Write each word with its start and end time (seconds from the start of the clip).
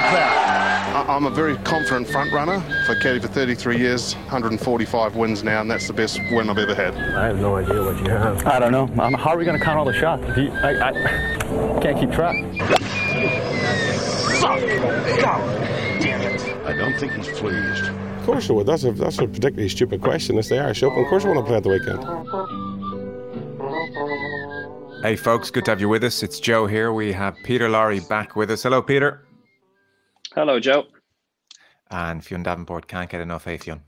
like 0.00 0.12
that? 0.12 1.06
I'm 1.08 1.26
a 1.26 1.30
very 1.30 1.56
confident 1.58 2.08
front 2.08 2.32
runner. 2.32 2.54
I've 2.88 2.98
caddied 2.98 3.22
for 3.22 3.28
33 3.28 3.78
years, 3.78 4.14
145 4.14 5.16
wins 5.16 5.42
now, 5.42 5.60
and 5.60 5.70
that's 5.70 5.86
the 5.86 5.92
best 5.92 6.20
win 6.30 6.50
I've 6.50 6.58
ever 6.58 6.74
had. 6.74 6.94
I 6.94 7.26
have 7.26 7.38
no 7.38 7.56
idea 7.56 7.82
what 7.82 7.98
you 8.02 8.10
have. 8.10 8.46
I 8.46 8.58
don't 8.58 8.72
know. 8.72 8.88
Um, 9.02 9.14
how 9.14 9.30
are 9.30 9.38
we 9.38 9.44
going 9.44 9.58
to 9.58 9.64
count 9.64 9.78
all 9.78 9.84
the 9.84 9.92
shots? 9.92 10.22
If 10.26 10.36
you, 10.36 10.50
I, 10.50 10.90
I 10.90 10.92
can't 11.80 11.98
keep 11.98 12.12
track. 12.12 12.36
Fuck! 14.40 14.60
God 15.20 15.40
damn 16.00 16.20
it! 16.22 16.42
I 16.66 16.76
don't 16.76 16.98
think 16.98 17.12
he's 17.12 17.28
pleased. 17.38 17.84
Of 17.84 18.26
course 18.26 18.50
I 18.50 18.52
would. 18.52 18.66
That's 18.66 18.84
a 18.84 18.92
that's 18.92 19.18
a 19.18 19.26
particularly 19.26 19.68
stupid 19.68 20.02
question. 20.02 20.38
It's 20.38 20.48
the 20.48 20.58
Irish 20.58 20.82
Open. 20.82 21.02
Of 21.02 21.08
course 21.08 21.24
I 21.24 21.28
want 21.28 21.40
to 21.40 21.46
play 21.46 21.56
at 21.56 21.62
the 21.62 21.70
weekend. 21.70 22.04
Hey, 25.02 25.16
folks, 25.16 25.50
good 25.50 25.64
to 25.64 25.70
have 25.70 25.80
you 25.80 25.88
with 25.88 26.04
us. 26.04 26.22
It's 26.22 26.38
Joe 26.38 26.66
here. 26.66 26.92
We 26.92 27.12
have 27.12 27.36
Peter 27.44 27.68
Lawrie 27.68 28.00
back 28.00 28.36
with 28.36 28.50
us. 28.50 28.64
Hello, 28.64 28.82
Peter. 28.82 29.27
Hello, 30.38 30.60
Joe. 30.60 30.86
And 31.90 32.24
Fionn 32.24 32.44
Davenport 32.44 32.86
can't 32.86 33.10
get 33.10 33.20
enough, 33.20 33.48
eh, 33.48 33.56
Fionn? 33.56 33.82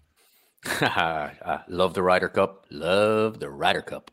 uh, 0.81 1.59
love 1.69 1.95
the 1.95 2.03
Ryder 2.03 2.29
Cup. 2.29 2.67
Love 2.73 3.39
the 3.39 3.49
Ryder 3.49 3.83
Cup. 3.83 4.11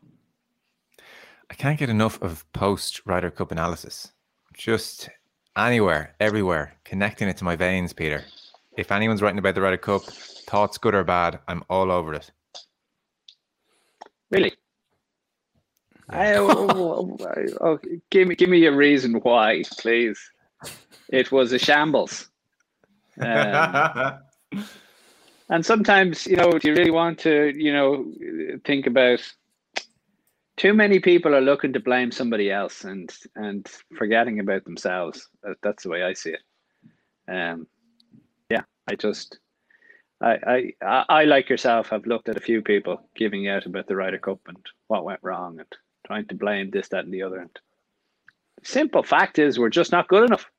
I 1.50 1.54
can't 1.54 1.80
get 1.80 1.90
enough 1.90 2.22
of 2.22 2.44
post 2.52 3.04
Ryder 3.04 3.32
Cup 3.32 3.50
analysis. 3.50 4.12
Just 4.54 5.08
anywhere, 5.56 6.14
everywhere, 6.20 6.74
connecting 6.84 7.28
it 7.28 7.36
to 7.38 7.44
my 7.44 7.56
veins, 7.56 7.92
Peter. 7.92 8.22
If 8.76 8.92
anyone's 8.92 9.20
writing 9.20 9.40
about 9.40 9.56
the 9.56 9.62
Ryder 9.62 9.76
Cup, 9.76 10.02
thoughts 10.04 10.78
good 10.78 10.94
or 10.94 11.02
bad, 11.02 11.40
I'm 11.48 11.64
all 11.68 11.90
over 11.90 12.14
it. 12.14 12.30
Really? 14.30 14.52
I, 16.08 16.36
oh, 16.36 16.46
oh, 16.70 17.16
oh, 17.60 17.78
give 18.10 18.28
me 18.28 18.36
give 18.36 18.48
me 18.48 18.64
a 18.66 18.72
reason 18.72 19.14
why, 19.14 19.64
please. 19.80 20.20
It 21.08 21.32
was 21.32 21.52
a 21.52 21.58
shambles. 21.58 22.28
Um, 23.20 24.18
and 25.50 25.64
sometimes, 25.64 26.26
you 26.26 26.36
know, 26.36 26.58
you 26.62 26.74
really 26.74 26.90
want 26.90 27.18
to, 27.20 27.52
you 27.56 27.72
know, 27.72 28.12
think 28.64 28.86
about 28.86 29.20
too 30.56 30.74
many 30.74 30.98
people 30.98 31.34
are 31.34 31.40
looking 31.40 31.72
to 31.72 31.80
blame 31.80 32.10
somebody 32.10 32.50
else 32.50 32.84
and 32.84 33.14
and 33.36 33.66
forgetting 33.96 34.40
about 34.40 34.64
themselves. 34.64 35.28
That's 35.62 35.84
the 35.84 35.88
way 35.88 36.02
I 36.02 36.12
see 36.14 36.30
it. 36.30 36.42
Um, 37.32 37.66
yeah, 38.50 38.62
I 38.90 38.94
just, 38.94 39.38
I, 40.20 40.72
I, 40.82 41.04
I 41.08 41.24
like 41.24 41.48
yourself 41.48 41.90
have 41.90 42.06
looked 42.06 42.28
at 42.28 42.36
a 42.36 42.40
few 42.40 42.62
people 42.62 43.08
giving 43.14 43.48
out 43.48 43.66
about 43.66 43.86
the 43.86 43.96
Ryder 43.96 44.18
Cup 44.18 44.40
and 44.48 44.56
what 44.86 45.04
went 45.04 45.20
wrong 45.22 45.60
and 45.60 45.68
trying 46.06 46.26
to 46.28 46.34
blame 46.34 46.70
this, 46.70 46.88
that, 46.88 47.04
and 47.04 47.12
the 47.12 47.22
other. 47.22 47.38
And 47.38 47.50
simple 48.64 49.02
fact 49.02 49.38
is, 49.38 49.58
we're 49.58 49.68
just 49.68 49.92
not 49.92 50.08
good 50.08 50.24
enough. 50.24 50.50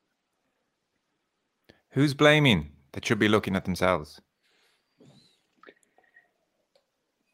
Who's 1.92 2.14
blaming 2.14 2.70
that 2.92 3.04
should 3.04 3.18
be 3.18 3.28
looking 3.28 3.56
at 3.56 3.64
themselves? 3.64 4.20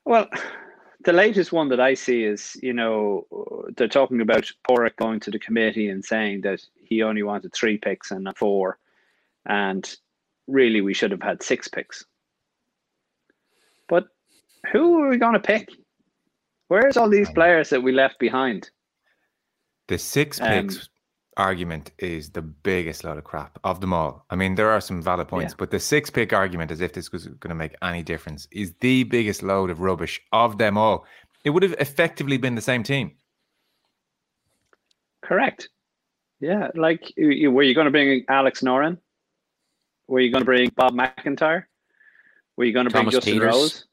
Well, 0.04 0.28
the 1.04 1.12
latest 1.12 1.52
one 1.52 1.68
that 1.68 1.80
I 1.80 1.94
see 1.94 2.24
is, 2.24 2.56
you 2.62 2.72
know, 2.72 3.26
they're 3.76 3.88
talking 3.88 4.20
about 4.20 4.50
Pádraig 4.68 4.96
going 4.96 5.20
to 5.20 5.30
the 5.30 5.38
committee 5.38 5.88
and 5.88 6.04
saying 6.04 6.42
that 6.42 6.60
he 6.76 7.02
only 7.02 7.22
wanted 7.22 7.52
three 7.52 7.76
picks 7.76 8.10
and 8.10 8.24
not 8.24 8.38
four. 8.38 8.78
And 9.46 9.94
really, 10.46 10.80
we 10.80 10.94
should 10.94 11.10
have 11.10 11.22
had 11.22 11.42
six 11.42 11.68
picks. 11.68 12.04
But 13.88 14.06
who 14.72 15.02
are 15.02 15.08
we 15.08 15.18
going 15.18 15.34
to 15.34 15.40
pick? 15.40 15.68
Where's 16.68 16.96
all 16.96 17.10
these 17.10 17.30
players 17.30 17.70
that 17.70 17.82
we 17.82 17.92
left 17.92 18.18
behind? 18.18 18.70
The 19.88 19.98
six 19.98 20.40
picks 20.40 20.76
um, 20.76 20.82
argument 21.36 21.92
is 21.98 22.30
the 22.30 22.42
biggest 22.42 23.04
load 23.04 23.18
of 23.18 23.24
crap 23.24 23.58
of 23.64 23.80
them 23.80 23.92
all. 23.92 24.24
I 24.30 24.36
mean, 24.36 24.54
there 24.54 24.70
are 24.70 24.80
some 24.80 25.02
valid 25.02 25.28
points, 25.28 25.52
yeah. 25.52 25.56
but 25.58 25.70
the 25.70 25.80
six 25.80 26.10
pick 26.10 26.32
argument, 26.32 26.70
as 26.70 26.80
if 26.80 26.92
this 26.92 27.12
was 27.12 27.26
going 27.26 27.50
to 27.50 27.54
make 27.54 27.74
any 27.82 28.02
difference, 28.02 28.48
is 28.50 28.74
the 28.80 29.04
biggest 29.04 29.42
load 29.42 29.70
of 29.70 29.80
rubbish 29.80 30.20
of 30.32 30.58
them 30.58 30.78
all. 30.78 31.04
It 31.44 31.50
would 31.50 31.62
have 31.62 31.74
effectively 31.78 32.38
been 32.38 32.54
the 32.54 32.60
same 32.60 32.82
team. 32.82 33.12
Correct. 35.22 35.68
Yeah. 36.40 36.68
Like, 36.74 37.12
were 37.16 37.62
you 37.62 37.74
going 37.74 37.86
to 37.86 37.90
bring 37.90 38.24
Alex 38.28 38.62
Noren? 38.62 38.98
Were 40.08 40.20
you 40.20 40.30
going 40.30 40.42
to 40.42 40.46
bring 40.46 40.70
Bob 40.76 40.94
McIntyre? 40.94 41.64
Were 42.56 42.64
you 42.64 42.72
going 42.72 42.86
to 42.86 42.92
bring 42.92 43.10
Justin 43.10 43.34
Peters? 43.34 43.54
Rose? 43.54 43.84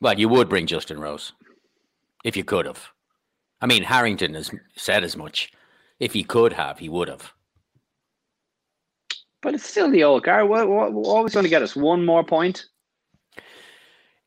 Well, 0.00 0.18
you 0.18 0.28
would 0.28 0.48
bring 0.48 0.66
Justin 0.66 1.00
Rose 1.00 1.32
if 2.24 2.36
you 2.36 2.44
could 2.44 2.66
have. 2.66 2.88
I 3.60 3.66
mean, 3.66 3.82
Harrington 3.82 4.34
has 4.34 4.50
said 4.76 5.04
as 5.04 5.16
much 5.16 5.52
if 6.00 6.12
he 6.12 6.24
could 6.24 6.52
have, 6.54 6.78
he 6.78 6.88
would 6.88 7.08
have. 7.08 7.32
But 9.42 9.54
it's 9.54 9.66
still 9.66 9.90
the 9.90 10.04
old 10.04 10.24
guy. 10.24 10.42
What, 10.42 10.68
what, 10.68 10.92
what 10.92 11.24
was 11.24 11.34
going 11.34 11.44
to 11.44 11.50
get 11.50 11.62
us? 11.62 11.76
One 11.76 12.04
more 12.04 12.24
point? 12.24 12.66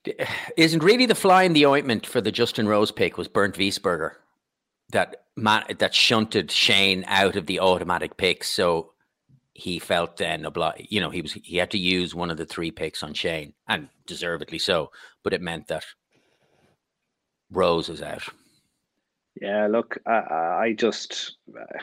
Isn't 0.57 0.83
really 0.83 1.05
the 1.05 1.15
fly 1.15 1.43
in 1.43 1.53
the 1.53 1.65
ointment 1.65 2.05
for 2.05 2.21
the 2.21 2.31
Justin 2.31 2.67
Rose 2.67 2.91
pick 2.91 3.17
was 3.17 3.27
Bernd 3.27 3.55
Wiesberger 3.55 4.13
that 4.93 5.25
man, 5.35 5.63
that 5.79 5.93
shunted 5.93 6.51
Shane 6.51 7.03
out 7.07 7.35
of 7.35 7.45
the 7.45 7.59
automatic 7.59 8.15
picks. 8.17 8.49
So 8.49 8.91
he 9.53 9.77
felt 9.79 10.17
then 10.17 10.45
obliged, 10.45 10.87
you 10.89 11.01
know, 11.01 11.09
he 11.09 11.21
was 11.21 11.33
he 11.33 11.57
had 11.57 11.71
to 11.71 11.77
use 11.77 12.15
one 12.15 12.31
of 12.31 12.37
the 12.37 12.45
three 12.45 12.71
picks 12.71 13.03
on 13.03 13.13
Shane, 13.13 13.53
and 13.67 13.89
deservedly 14.07 14.59
so. 14.59 14.91
But 15.23 15.33
it 15.33 15.41
meant 15.41 15.67
that 15.67 15.85
Rose 17.51 17.89
was 17.89 18.01
out. 18.01 18.23
Yeah, 19.41 19.67
look, 19.67 19.97
I, 20.05 20.11
I 20.11 20.75
just 20.77 21.37
uh, 21.57 21.79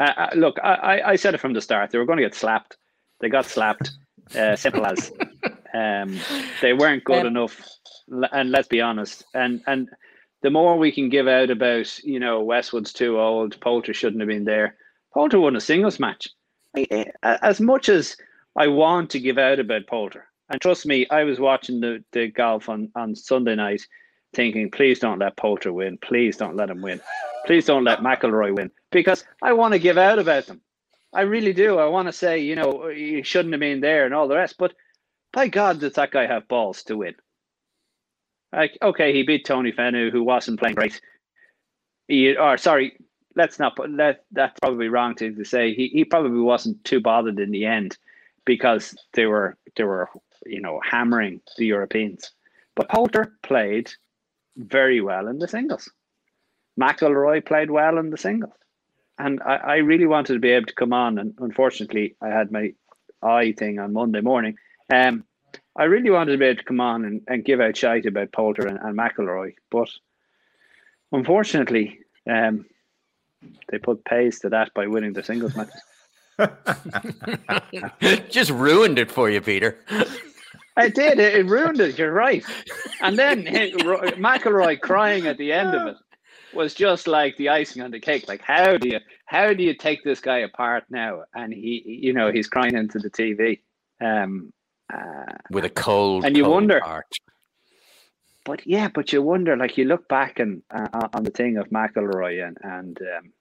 I, 0.00 0.34
look. 0.34 0.58
I, 0.62 1.00
I 1.04 1.16
said 1.16 1.34
it 1.34 1.40
from 1.40 1.52
the 1.52 1.60
start. 1.60 1.90
They 1.90 1.98
were 1.98 2.04
going 2.04 2.18
to 2.18 2.24
get 2.24 2.34
slapped. 2.34 2.76
They 3.20 3.28
got 3.28 3.46
slapped. 3.46 3.90
Uh, 4.36 4.56
simple 4.56 4.84
as. 4.84 5.10
Um, 5.74 6.18
they 6.60 6.72
weren't 6.72 7.04
good 7.04 7.20
um, 7.20 7.28
enough, 7.28 7.60
and 8.32 8.50
let's 8.50 8.68
be 8.68 8.80
honest. 8.80 9.24
And 9.34 9.62
and 9.66 9.88
the 10.42 10.50
more 10.50 10.76
we 10.76 10.92
can 10.92 11.08
give 11.08 11.28
out 11.28 11.50
about, 11.50 11.98
you 12.04 12.20
know, 12.20 12.42
Westwood's 12.42 12.92
too 12.92 13.18
old. 13.18 13.60
Poulter 13.60 13.94
shouldn't 13.94 14.20
have 14.20 14.28
been 14.28 14.44
there. 14.44 14.76
Poulter 15.12 15.40
won 15.40 15.56
a 15.56 15.60
singles 15.60 15.98
match. 15.98 16.28
As 17.22 17.60
much 17.60 17.88
as 17.88 18.16
I 18.56 18.68
want 18.68 19.10
to 19.10 19.20
give 19.20 19.38
out 19.38 19.58
about 19.58 19.86
Poulter, 19.86 20.26
and 20.50 20.60
trust 20.60 20.86
me, 20.86 21.06
I 21.10 21.24
was 21.24 21.40
watching 21.40 21.80
the, 21.80 22.04
the 22.12 22.28
golf 22.28 22.68
on, 22.68 22.90
on 22.94 23.14
Sunday 23.14 23.54
night 23.54 23.82
thinking, 24.34 24.70
please 24.70 24.98
don't 24.98 25.18
let 25.18 25.36
Poulter 25.36 25.72
win. 25.72 25.98
Please 25.98 26.36
don't 26.36 26.56
let 26.56 26.70
him 26.70 26.82
win. 26.82 27.00
Please 27.46 27.66
don't 27.66 27.84
let 27.84 28.00
McIlroy 28.00 28.54
win 28.54 28.70
because 28.90 29.24
I 29.42 29.52
want 29.52 29.72
to 29.72 29.78
give 29.78 29.98
out 29.98 30.18
about 30.18 30.46
them. 30.46 30.60
I 31.12 31.22
really 31.22 31.52
do. 31.52 31.78
I 31.78 31.86
want 31.86 32.06
to 32.08 32.12
say, 32.12 32.38
you 32.38 32.54
know, 32.54 32.88
he 32.88 33.22
shouldn't 33.22 33.54
have 33.54 33.60
been 33.60 33.80
there 33.80 34.04
and 34.04 34.14
all 34.14 34.28
the 34.28 34.36
rest. 34.36 34.56
But 34.58 34.74
by 35.32 35.48
God, 35.48 35.80
does 35.80 35.94
that 35.94 36.10
guy 36.10 36.26
have 36.26 36.48
balls 36.48 36.82
to 36.84 36.96
win? 36.96 37.14
Like, 38.52 38.76
okay, 38.82 39.12
he 39.12 39.22
beat 39.22 39.44
Tony 39.44 39.72
Finau, 39.72 40.10
who 40.10 40.22
wasn't 40.22 40.58
playing 40.58 40.74
great. 40.74 41.00
He, 42.06 42.36
or 42.36 42.56
sorry, 42.56 42.96
let's 43.36 43.58
not 43.58 43.76
put 43.76 43.94
that. 43.96 44.24
That's 44.32 44.58
probably 44.60 44.88
wrong 44.88 45.14
to, 45.16 45.34
to 45.34 45.44
say. 45.44 45.74
He 45.74 45.88
he 45.88 46.04
probably 46.04 46.40
wasn't 46.40 46.82
too 46.84 47.00
bothered 47.00 47.38
in 47.38 47.50
the 47.50 47.66
end 47.66 47.96
because 48.46 48.96
they 49.12 49.26
were 49.26 49.56
they 49.76 49.84
were 49.84 50.08
you 50.46 50.60
know 50.60 50.80
hammering 50.82 51.40
the 51.58 51.66
Europeans. 51.66 52.30
But 52.74 52.88
Poulter 52.88 53.32
played 53.42 53.92
very 54.58 55.00
well 55.00 55.28
in 55.28 55.38
the 55.38 55.48
singles. 55.48 55.90
McIlroy 56.78 57.44
played 57.44 57.70
well 57.70 57.98
in 57.98 58.10
the 58.10 58.18
singles. 58.18 58.52
And 59.18 59.40
I, 59.42 59.56
I 59.56 59.76
really 59.76 60.06
wanted 60.06 60.34
to 60.34 60.38
be 60.38 60.50
able 60.50 60.66
to 60.66 60.74
come 60.74 60.92
on, 60.92 61.18
and 61.18 61.34
unfortunately, 61.38 62.14
I 62.20 62.28
had 62.28 62.52
my 62.52 62.72
eye 63.22 63.52
thing 63.52 63.78
on 63.80 63.92
Monday 63.92 64.20
morning. 64.20 64.56
Um, 64.92 65.24
I 65.76 65.84
really 65.84 66.10
wanted 66.10 66.32
to 66.32 66.38
be 66.38 66.44
able 66.44 66.58
to 66.58 66.64
come 66.64 66.80
on 66.80 67.04
and, 67.04 67.22
and 67.26 67.44
give 67.44 67.60
out 67.60 67.76
shite 67.76 68.06
about 68.06 68.32
Poulter 68.32 68.66
and, 68.66 68.78
and 68.78 68.96
McIlroy, 68.96 69.54
but 69.70 69.88
unfortunately, 71.10 71.98
um, 72.28 72.66
they 73.68 73.78
put 73.78 74.04
pace 74.04 74.38
to 74.40 74.50
that 74.50 74.72
by 74.74 74.86
winning 74.86 75.14
the 75.14 75.22
singles 75.22 75.56
matches. 75.56 75.80
Just 78.30 78.50
ruined 78.50 79.00
it 79.00 79.10
for 79.10 79.28
you, 79.28 79.40
Peter. 79.40 79.78
It 80.78 80.94
did. 80.94 81.18
It, 81.18 81.34
it 81.34 81.46
ruined 81.46 81.80
it. 81.80 81.98
You're 81.98 82.12
right. 82.12 82.44
And 83.00 83.18
then 83.18 83.44
McIlroy 83.46 84.80
crying 84.80 85.26
at 85.26 85.38
the 85.38 85.52
end 85.52 85.74
of 85.74 85.88
it 85.88 85.96
was 86.54 86.74
just 86.74 87.06
like 87.06 87.36
the 87.36 87.48
icing 87.48 87.82
on 87.82 87.90
the 87.90 88.00
cake. 88.00 88.28
Like, 88.28 88.42
how 88.42 88.76
do 88.76 88.88
you 88.88 89.00
how 89.26 89.52
do 89.52 89.62
you 89.62 89.74
take 89.74 90.02
this 90.04 90.20
guy 90.20 90.38
apart 90.38 90.84
now? 90.90 91.24
And 91.34 91.52
he, 91.52 91.82
you 91.86 92.12
know, 92.12 92.32
he's 92.32 92.48
crying 92.48 92.74
into 92.74 92.98
the 92.98 93.10
TV. 93.10 93.60
Um, 94.00 94.52
uh, 94.92 95.32
with 95.50 95.64
a 95.64 95.70
cold, 95.70 96.24
and 96.24 96.36
you 96.36 96.44
cold 96.44 96.54
wonder. 96.54 96.80
Heart. 96.80 97.12
But 98.44 98.66
yeah, 98.66 98.88
but 98.88 99.12
you 99.12 99.20
wonder, 99.20 99.56
like, 99.56 99.76
you 99.76 99.84
look 99.84 100.08
back 100.08 100.38
and 100.38 100.62
uh, 100.70 101.08
on 101.12 101.24
the 101.24 101.30
thing 101.30 101.58
of 101.58 101.68
McIlroy 101.68 102.46
and 102.46 102.56
and 102.62 102.98
um, 103.02 103.32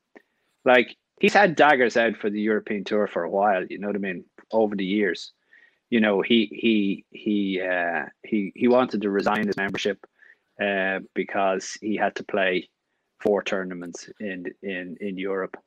like 0.66 0.98
he's 1.20 1.34
had 1.34 1.56
daggers 1.56 1.96
out 1.96 2.18
for 2.18 2.30
the 2.30 2.42
European 2.42 2.84
Tour 2.84 3.08
for 3.08 3.24
a 3.24 3.30
while. 3.30 3.66
You 3.66 3.80
know 3.80 3.88
what 3.88 3.96
I 3.96 4.00
mean? 4.00 4.26
Over 4.52 4.76
the 4.76 4.86
years, 4.86 5.34
you 5.90 6.00
know, 6.02 6.22
he 6.22 6.50
he 6.52 7.06
he 7.12 7.62
uh, 7.62 8.06
he 8.24 8.52
he 8.56 8.68
wanted 8.68 9.02
to 9.02 9.10
resign 9.10 9.48
his 9.48 9.58
membership 9.58 10.06
uh, 10.62 11.00
because 11.14 11.78
he 11.82 11.96
had 11.96 12.16
to 12.16 12.24
play 12.24 12.70
four 13.22 13.44
tournaments 13.44 14.10
in 14.20 14.46
in 14.62 14.98
in 15.00 15.18
Europe. 15.18 15.58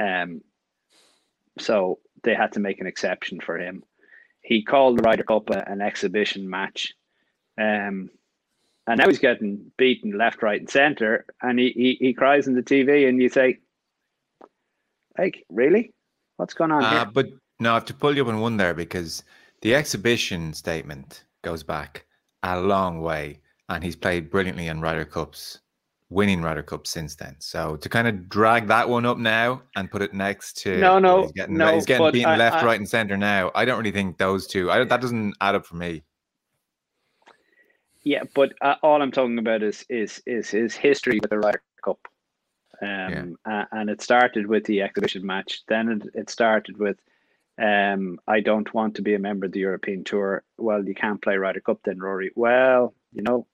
Um, 0.00 0.40
so 1.58 1.98
they 2.22 2.34
had 2.34 2.52
to 2.52 2.60
make 2.60 2.80
an 2.80 2.86
exception 2.86 3.40
for 3.40 3.58
him. 3.58 3.82
He 4.42 4.62
called 4.62 4.98
the 4.98 5.02
Ryder 5.02 5.24
Cup 5.24 5.50
a, 5.50 5.68
an 5.68 5.80
exhibition 5.80 6.48
match. 6.48 6.92
Um, 7.58 8.10
and 8.86 8.98
now 8.98 9.08
he's 9.08 9.18
getting 9.18 9.72
beaten 9.76 10.16
left, 10.16 10.42
right, 10.42 10.60
and 10.60 10.70
centre. 10.70 11.24
And 11.42 11.58
he, 11.58 11.70
he, 11.70 11.96
he 11.98 12.12
cries 12.12 12.46
in 12.46 12.54
the 12.54 12.62
TV, 12.62 13.08
and 13.08 13.20
you 13.20 13.28
say, 13.28 13.58
like, 15.18 15.44
really? 15.48 15.92
What's 16.36 16.54
going 16.54 16.70
on 16.70 16.84
Uh, 16.84 16.90
here? 16.90 17.10
but 17.12 17.26
no, 17.58 17.72
I 17.72 17.74
have 17.74 17.86
to 17.86 17.94
pull 17.94 18.14
you 18.14 18.22
up 18.22 18.28
on 18.28 18.38
one 18.40 18.58
there 18.58 18.74
because 18.74 19.24
the 19.66 19.74
exhibition 19.74 20.52
statement 20.54 21.24
goes 21.42 21.64
back 21.64 22.06
a 22.44 22.60
long 22.60 23.00
way, 23.00 23.40
and 23.68 23.82
he's 23.82 23.96
played 23.96 24.30
brilliantly 24.30 24.68
in 24.68 24.80
Ryder 24.80 25.04
Cups, 25.04 25.58
winning 26.08 26.40
Ryder 26.40 26.62
Cups 26.62 26.90
since 26.90 27.16
then. 27.16 27.34
So 27.40 27.74
to 27.78 27.88
kind 27.88 28.06
of 28.06 28.28
drag 28.28 28.68
that 28.68 28.88
one 28.88 29.04
up 29.04 29.18
now 29.18 29.62
and 29.74 29.90
put 29.90 30.02
it 30.02 30.14
next 30.14 30.52
to 30.58 30.76
No, 30.78 31.00
no, 31.00 31.22
he's 31.22 31.32
getting, 31.32 31.56
no, 31.56 31.74
he's 31.74 31.84
getting 31.84 32.12
beaten 32.12 32.30
I- 32.30 32.36
left, 32.36 32.62
I- 32.62 32.64
right, 32.64 32.78
and 32.78 32.88
centre 32.88 33.16
now. 33.16 33.50
I 33.56 33.64
don't 33.64 33.78
really 33.78 33.90
think 33.90 34.18
those 34.18 34.46
two. 34.46 34.70
I, 34.70 34.84
that 34.84 35.00
doesn't 35.00 35.34
add 35.40 35.56
up 35.56 35.66
for 35.66 35.74
me. 35.74 36.04
Yeah, 38.04 38.22
but 38.36 38.52
uh, 38.62 38.76
all 38.84 39.02
I'm 39.02 39.10
talking 39.10 39.40
about 39.40 39.64
is 39.64 39.84
is 39.88 40.22
is 40.26 40.48
his 40.48 40.76
history 40.76 41.18
with 41.20 41.30
the 41.30 41.40
Ryder 41.40 41.62
Cup, 41.84 41.98
um, 42.82 43.36
a- 43.46 43.66
and 43.72 43.90
it 43.90 44.00
started 44.00 44.46
with 44.46 44.62
the 44.62 44.82
exhibition 44.82 45.26
match. 45.26 45.64
Then 45.66 45.88
it, 45.88 46.20
it 46.20 46.30
started 46.30 46.78
with, 46.78 46.98
um, 47.62 48.18
I 48.26 48.40
don't 48.40 48.72
want 48.74 48.96
to 48.96 49.02
be 49.02 49.14
a 49.14 49.18
member 49.18 49.46
of 49.46 49.52
the 49.52 49.60
European 49.60 50.04
Tour. 50.04 50.42
Well, 50.58 50.84
you 50.86 50.94
can't 50.94 51.22
play 51.22 51.36
Ryder 51.36 51.60
Cup 51.60 51.80
then, 51.84 51.98
Rory. 51.98 52.30
Well, 52.34 52.94
you 53.12 53.22
know, 53.22 53.46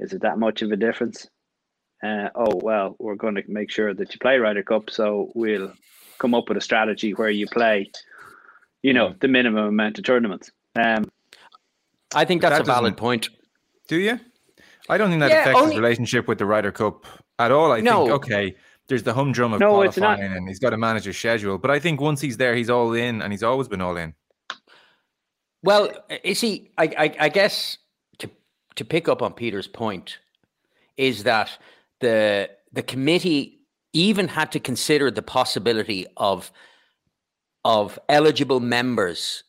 is 0.00 0.12
it 0.12 0.22
that 0.22 0.38
much 0.38 0.62
of 0.62 0.72
a 0.72 0.76
difference? 0.76 1.28
Uh, 2.02 2.28
oh 2.34 2.60
well, 2.62 2.94
we're 2.98 3.14
going 3.14 3.36
to 3.36 3.42
make 3.48 3.70
sure 3.70 3.94
that 3.94 4.12
you 4.12 4.18
play 4.20 4.38
Ryder 4.38 4.62
Cup, 4.62 4.90
so 4.90 5.30
we'll 5.34 5.72
come 6.18 6.34
up 6.34 6.48
with 6.48 6.58
a 6.58 6.60
strategy 6.60 7.12
where 7.14 7.30
you 7.30 7.46
play, 7.46 7.90
you 8.82 8.92
know, 8.92 9.14
the 9.20 9.28
minimum 9.28 9.66
amount 9.66 9.98
of 9.98 10.04
tournaments. 10.04 10.50
Um, 10.74 11.10
I 12.14 12.24
think 12.24 12.42
that's 12.42 12.56
that 12.56 12.60
a 12.62 12.64
valid 12.64 12.96
point. 12.96 13.30
Do 13.88 13.96
you? 13.96 14.20
I 14.88 14.98
don't 14.98 15.08
think 15.10 15.20
that 15.20 15.30
Yeah, 15.30 15.40
affects 15.42 15.60
only- 15.60 15.74
his 15.74 15.80
relationship 15.80 16.28
with 16.28 16.38
the 16.38 16.46
Ryder 16.46 16.72
Cup 16.72 17.06
at 17.38 17.50
all. 17.50 17.72
I 17.72 17.80
No. 17.80 18.02
think 18.02 18.12
okay, 18.12 18.56
there's 18.88 19.02
the 19.02 19.14
humdrum 19.14 19.52
of 19.52 19.60
No, 19.60 19.82
it's 19.82 19.96
not. 19.96 20.16
qualifying, 20.16 20.36
and 20.36 20.48
he's 20.48 20.58
got 20.58 20.70
to 20.70 20.76
manage 20.76 21.04
his 21.04 21.16
schedule. 21.16 21.58
But 21.58 21.70
I 21.70 21.78
think 21.78 22.00
once 22.00 22.20
he's 22.20 22.36
there, 22.36 22.54
he's 22.54 22.70
all 22.70 22.92
in, 22.92 23.22
and 23.22 23.32
he's 23.32 23.42
always 23.42 23.68
been 23.68 23.80
all 23.80 23.96
in. 23.96 24.14
Well, 25.62 25.90
you 26.22 26.34
see, 26.34 26.70
I, 26.78 26.84
I, 26.84 27.16
I 27.20 27.28
guess 27.28 27.78
to 28.18 28.30
to 28.76 28.84
pick 28.84 29.08
up 29.08 29.22
on 29.22 29.32
Peter's 29.32 29.66
point 29.66 30.18
is 30.96 31.24
that 31.24 31.50
the 32.00 32.50
the 32.72 32.82
committee 32.82 33.60
even 33.92 34.28
had 34.28 34.52
to 34.52 34.60
consider 34.60 35.10
the 35.10 35.22
possibility 35.22 36.06
of 36.16 36.52
of 37.64 37.98
eligible 38.08 38.60
members, 38.60 39.42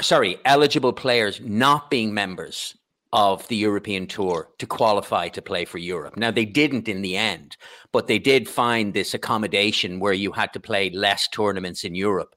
sorry, 0.00 0.38
eligible 0.44 0.92
players 0.92 1.40
not 1.40 1.90
being 1.90 2.12
members 2.12 2.76
of 3.12 3.46
the 3.48 3.56
European 3.56 4.06
Tour 4.06 4.48
to 4.58 4.66
qualify 4.66 5.28
to 5.28 5.42
play 5.42 5.64
for 5.64 5.78
Europe. 5.78 6.16
Now 6.16 6.30
they 6.30 6.46
didn't 6.46 6.88
in 6.88 7.02
the 7.02 7.16
end, 7.16 7.56
but 7.92 8.06
they 8.06 8.18
did 8.18 8.48
find 8.48 8.94
this 8.94 9.12
accommodation 9.12 10.00
where 10.00 10.14
you 10.14 10.32
had 10.32 10.52
to 10.54 10.60
play 10.60 10.90
less 10.90 11.28
tournaments 11.28 11.84
in 11.84 11.94
Europe. 11.94 12.34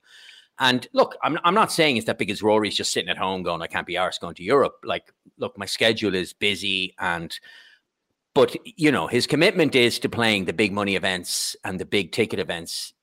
And 0.59 0.87
look, 0.93 1.15
I'm 1.23 1.37
I'm 1.43 1.53
not 1.53 1.71
saying 1.71 1.97
it's 1.97 2.05
that 2.07 2.17
because 2.17 2.41
Rory's 2.41 2.75
just 2.75 2.93
sitting 2.93 3.09
at 3.09 3.17
home 3.17 3.43
going, 3.43 3.61
I 3.61 3.67
can't 3.67 3.87
be 3.87 3.95
arsed 3.95 4.21
going 4.21 4.35
to 4.35 4.43
Europe. 4.43 4.75
Like, 4.83 5.11
look, 5.37 5.57
my 5.57 5.65
schedule 5.65 6.15
is 6.15 6.33
busy 6.33 6.93
and 6.99 7.37
but 8.33 8.55
you 8.65 8.91
know, 8.91 9.07
his 9.07 9.27
commitment 9.27 9.75
is 9.75 9.97
to 9.99 10.09
playing 10.09 10.45
the 10.45 10.53
big 10.53 10.73
money 10.73 10.95
events 10.95 11.55
and 11.63 11.79
the 11.79 11.85
big 11.85 12.11
ticket 12.11 12.39
events 12.39 12.93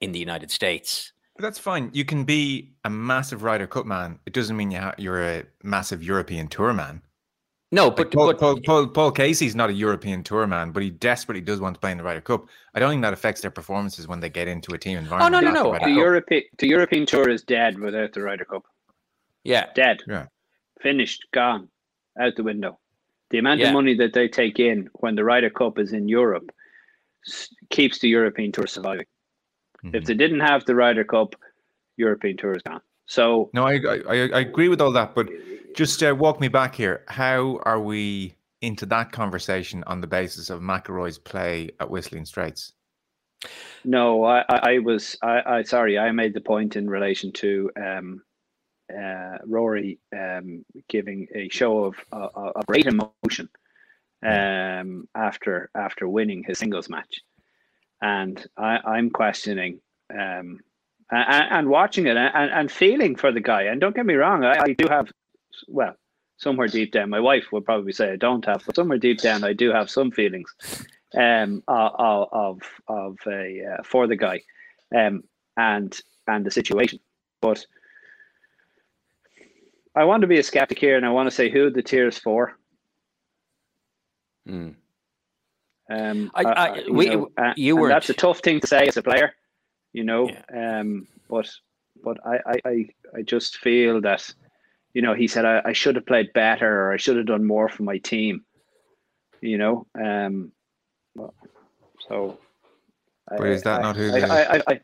in 0.00 0.12
the 0.12 0.18
United 0.18 0.50
States. 0.50 1.12
But 1.36 1.42
that's 1.42 1.58
fine. 1.58 1.90
You 1.92 2.04
can 2.04 2.24
be 2.24 2.72
a 2.84 2.90
massive 2.90 3.42
Ryder 3.42 3.66
Cup 3.66 3.86
man. 3.86 4.18
It 4.26 4.32
doesn't 4.32 4.56
mean 4.56 4.70
you're 4.98 5.22
a 5.22 5.44
massive 5.62 6.02
European 6.02 6.48
Tour 6.48 6.72
man. 6.72 7.02
No, 7.72 7.86
Like 7.86 7.96
but, 7.96 8.12
Paul, 8.12 8.26
but 8.26 8.38
Paul, 8.40 8.60
Paul, 8.66 8.86
Paul 8.88 9.12
Casey's 9.12 9.54
not 9.54 9.70
a 9.70 9.72
European 9.72 10.24
Tour 10.24 10.46
man, 10.46 10.72
but 10.72 10.82
he 10.82 10.90
desperately 10.90 11.40
does 11.40 11.60
want 11.60 11.74
to 11.76 11.80
play 11.80 11.92
in 11.92 11.98
the 11.98 12.02
Ryder 12.04 12.20
Cup. 12.20 12.46
I 12.74 12.80
don't 12.80 12.90
think 12.90 13.02
that 13.02 13.12
affects 13.12 13.40
their 13.42 13.50
performances 13.52 14.08
when 14.08 14.18
they 14.18 14.28
get 14.28 14.48
into 14.48 14.74
a 14.74 14.78
team 14.78 14.98
environment. 14.98 15.34
Oh 15.34 15.40
no, 15.40 15.52
no, 15.52 15.62
no. 15.62 15.72
Ryder 15.72 15.84
the 15.86 15.90
Cup. 15.92 15.96
European 15.96 16.42
the 16.58 16.66
European 16.68 17.06
Tour 17.06 17.28
is 17.28 17.42
dead 17.42 17.78
without 17.78 18.12
the 18.12 18.22
Ryder 18.22 18.44
Cup. 18.44 18.64
yeah, 19.44 19.66
Dead. 19.74 20.02
Yeah. 20.08 20.26
Finished. 20.80 21.26
Gone. 21.32 21.68
Out 22.20 22.34
the 22.36 22.42
window. 22.42 22.78
The 23.30 23.38
amount 23.38 23.60
Yeah. 23.60 23.68
of 23.68 23.74
money 23.74 23.94
that 23.94 24.12
they 24.14 24.26
take 24.28 24.58
in 24.58 24.88
when 24.94 25.14
the 25.14 25.22
Ryder 25.24 25.50
Cup 25.50 25.78
is 25.78 25.92
in 25.92 26.08
Europe 26.08 26.50
keeps 27.68 28.00
the 28.00 28.08
European 28.08 28.50
Tour 28.50 28.66
surviving. 28.66 29.06
Mhm. 29.84 29.94
If 29.94 30.04
they 30.06 30.14
didn't 30.14 30.40
have 30.40 30.64
the 30.64 30.74
Ryder 30.74 31.04
Cup, 31.04 31.36
European 31.96 32.36
Tour 32.36 32.52
is 32.56 32.62
gone. 32.62 32.80
So 33.06 33.50
No, 33.54 33.64
I, 33.64 33.74
I 33.74 33.94
I 34.08 34.16
I 34.38 34.40
agree 34.40 34.68
with 34.68 34.80
all 34.80 34.92
that, 34.92 35.14
but 35.14 35.28
just 35.74 36.02
uh, 36.02 36.14
walk 36.14 36.40
me 36.40 36.48
back 36.48 36.74
here. 36.74 37.04
How 37.08 37.60
are 37.64 37.80
we 37.80 38.34
into 38.60 38.86
that 38.86 39.12
conversation 39.12 39.82
on 39.86 40.00
the 40.00 40.06
basis 40.06 40.50
of 40.50 40.60
McIlroy's 40.60 41.18
play 41.18 41.70
at 41.80 41.90
Whistling 41.90 42.26
Straits? 42.26 42.72
no, 43.84 44.24
I, 44.24 44.44
I, 44.48 44.78
was 44.78 45.16
I, 45.22 45.40
I 45.46 45.62
sorry, 45.62 45.98
I 45.98 46.12
made 46.12 46.34
the 46.34 46.40
point 46.40 46.76
in 46.76 46.88
relation 46.88 47.32
to 47.32 47.70
um, 47.76 48.22
uh, 48.92 49.38
Rory 49.46 49.98
um, 50.16 50.64
giving 50.88 51.26
a 51.34 51.48
show 51.48 51.84
of 51.84 51.94
uh, 52.12 52.28
of 52.34 52.66
great 52.66 52.86
emotion 52.86 53.48
um, 54.26 55.08
after 55.14 55.70
after 55.74 56.08
winning 56.08 56.44
his 56.46 56.58
singles 56.58 56.88
match, 56.88 57.20
and 58.02 58.46
I, 58.56 58.78
I'm 58.78 59.10
questioning 59.10 59.80
um, 60.12 60.60
and, 61.10 61.46
and 61.50 61.68
watching 61.68 62.06
it 62.06 62.16
and, 62.16 62.50
and 62.52 62.70
feeling 62.70 63.16
for 63.16 63.32
the 63.32 63.40
guy. 63.40 63.62
And 63.62 63.80
don't 63.80 63.94
get 63.94 64.06
me 64.06 64.14
wrong, 64.14 64.44
I, 64.44 64.60
I 64.60 64.72
do 64.72 64.86
have 64.88 65.10
well 65.68 65.94
somewhere 66.36 66.68
deep 66.68 66.92
down. 66.92 67.10
My 67.10 67.20
wife 67.20 67.46
would 67.52 67.64
probably 67.66 67.92
say 67.92 68.12
I 68.12 68.16
don't 68.16 68.44
have, 68.46 68.62
but 68.64 68.74
somewhere 68.76 68.98
deep 68.98 69.18
down 69.20 69.44
I 69.44 69.52
do 69.52 69.70
have 69.72 69.90
some 69.90 70.10
feelings 70.10 70.54
um, 71.16 71.62
of 71.68 72.28
of 72.32 72.62
of 72.88 73.16
a 73.26 73.62
uh, 73.78 73.82
for 73.82 74.06
the 74.06 74.16
guy, 74.16 74.42
um, 74.96 75.22
and 75.56 75.98
and 76.26 76.44
the 76.46 76.50
situation, 76.50 76.98
but. 77.40 77.64
I 79.96 80.04
want 80.04 80.20
to 80.20 80.28
be 80.28 80.38
a 80.38 80.42
skeptic 80.44 80.78
here, 80.78 80.96
and 80.96 81.04
I 81.04 81.10
want 81.10 81.26
to 81.26 81.34
say 81.34 81.50
who 81.50 81.68
the 81.68 81.82
tears 81.82 82.16
for. 82.16 82.56
Mm. 84.48 84.76
Um, 85.90 86.30
I- 86.32 86.44
uh, 86.44 86.54
I- 86.56 86.68
uh, 86.70 86.74
you 86.76 86.92
we- 86.94 87.06
know, 87.06 87.30
uh, 87.36 87.52
you 87.56 87.76
weren't- 87.76 87.90
That's 87.94 88.08
a 88.10 88.14
tough 88.14 88.38
thing 88.38 88.60
to 88.60 88.68
say 88.68 88.86
as 88.86 88.96
a 88.96 89.02
player, 89.02 89.34
you 89.92 90.04
know. 90.04 90.28
Yeah. 90.28 90.78
Um, 90.80 91.08
but 91.28 91.50
but 92.04 92.18
I, 92.24 92.36
I, 92.46 92.60
I, 92.64 92.88
I 93.16 93.22
just 93.22 93.58
feel 93.58 94.00
that, 94.02 94.32
you 94.94 95.02
know, 95.02 95.14
he 95.14 95.28
said 95.28 95.44
I, 95.44 95.62
I 95.64 95.72
should 95.72 95.96
have 95.96 96.06
played 96.06 96.32
better 96.32 96.86
or 96.86 96.92
I 96.92 96.96
should 96.96 97.16
have 97.16 97.26
done 97.26 97.46
more 97.46 97.68
for 97.68 97.82
my 97.82 97.98
team. 97.98 98.44
You 99.40 99.58
know. 99.58 99.86
Um, 99.94 100.52
so. 102.08 102.38
But 103.28 103.46
is 103.46 103.62
that 103.62 103.78
I, 103.78 103.82
not 103.82 103.96
who 103.96 104.12
I, 104.12 104.20
the 104.20 104.26
I, 104.26 104.56
I, 104.56 104.62
I 104.66 104.80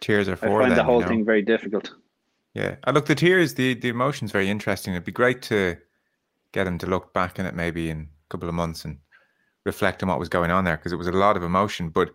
Tears 0.00 0.28
are 0.28 0.36
for? 0.36 0.46
I 0.46 0.64
find 0.64 0.70
then, 0.72 0.78
the 0.78 0.84
whole 0.84 0.96
you 0.96 1.02
know? 1.02 1.08
thing 1.08 1.24
very 1.24 1.42
difficult. 1.42 1.92
Yeah. 2.54 2.76
I 2.84 2.90
look 2.90 3.06
the 3.06 3.14
tears, 3.14 3.54
the 3.54 3.74
the 3.74 3.88
emotion's 3.88 4.30
very 4.30 4.50
interesting. 4.50 4.94
It'd 4.94 5.04
be 5.04 5.12
great 5.12 5.42
to 5.42 5.76
get 6.52 6.66
him 6.66 6.78
to 6.78 6.86
look 6.86 7.12
back 7.12 7.38
in 7.38 7.46
it 7.46 7.54
maybe 7.54 7.90
in 7.90 8.00
a 8.00 8.28
couple 8.30 8.48
of 8.48 8.54
months 8.54 8.84
and 8.84 8.98
reflect 9.64 10.02
on 10.02 10.08
what 10.08 10.18
was 10.18 10.28
going 10.28 10.50
on 10.50 10.64
there 10.64 10.76
because 10.76 10.92
it 10.92 10.96
was 10.96 11.06
a 11.06 11.12
lot 11.12 11.36
of 11.36 11.42
emotion. 11.42 11.88
But 11.88 12.10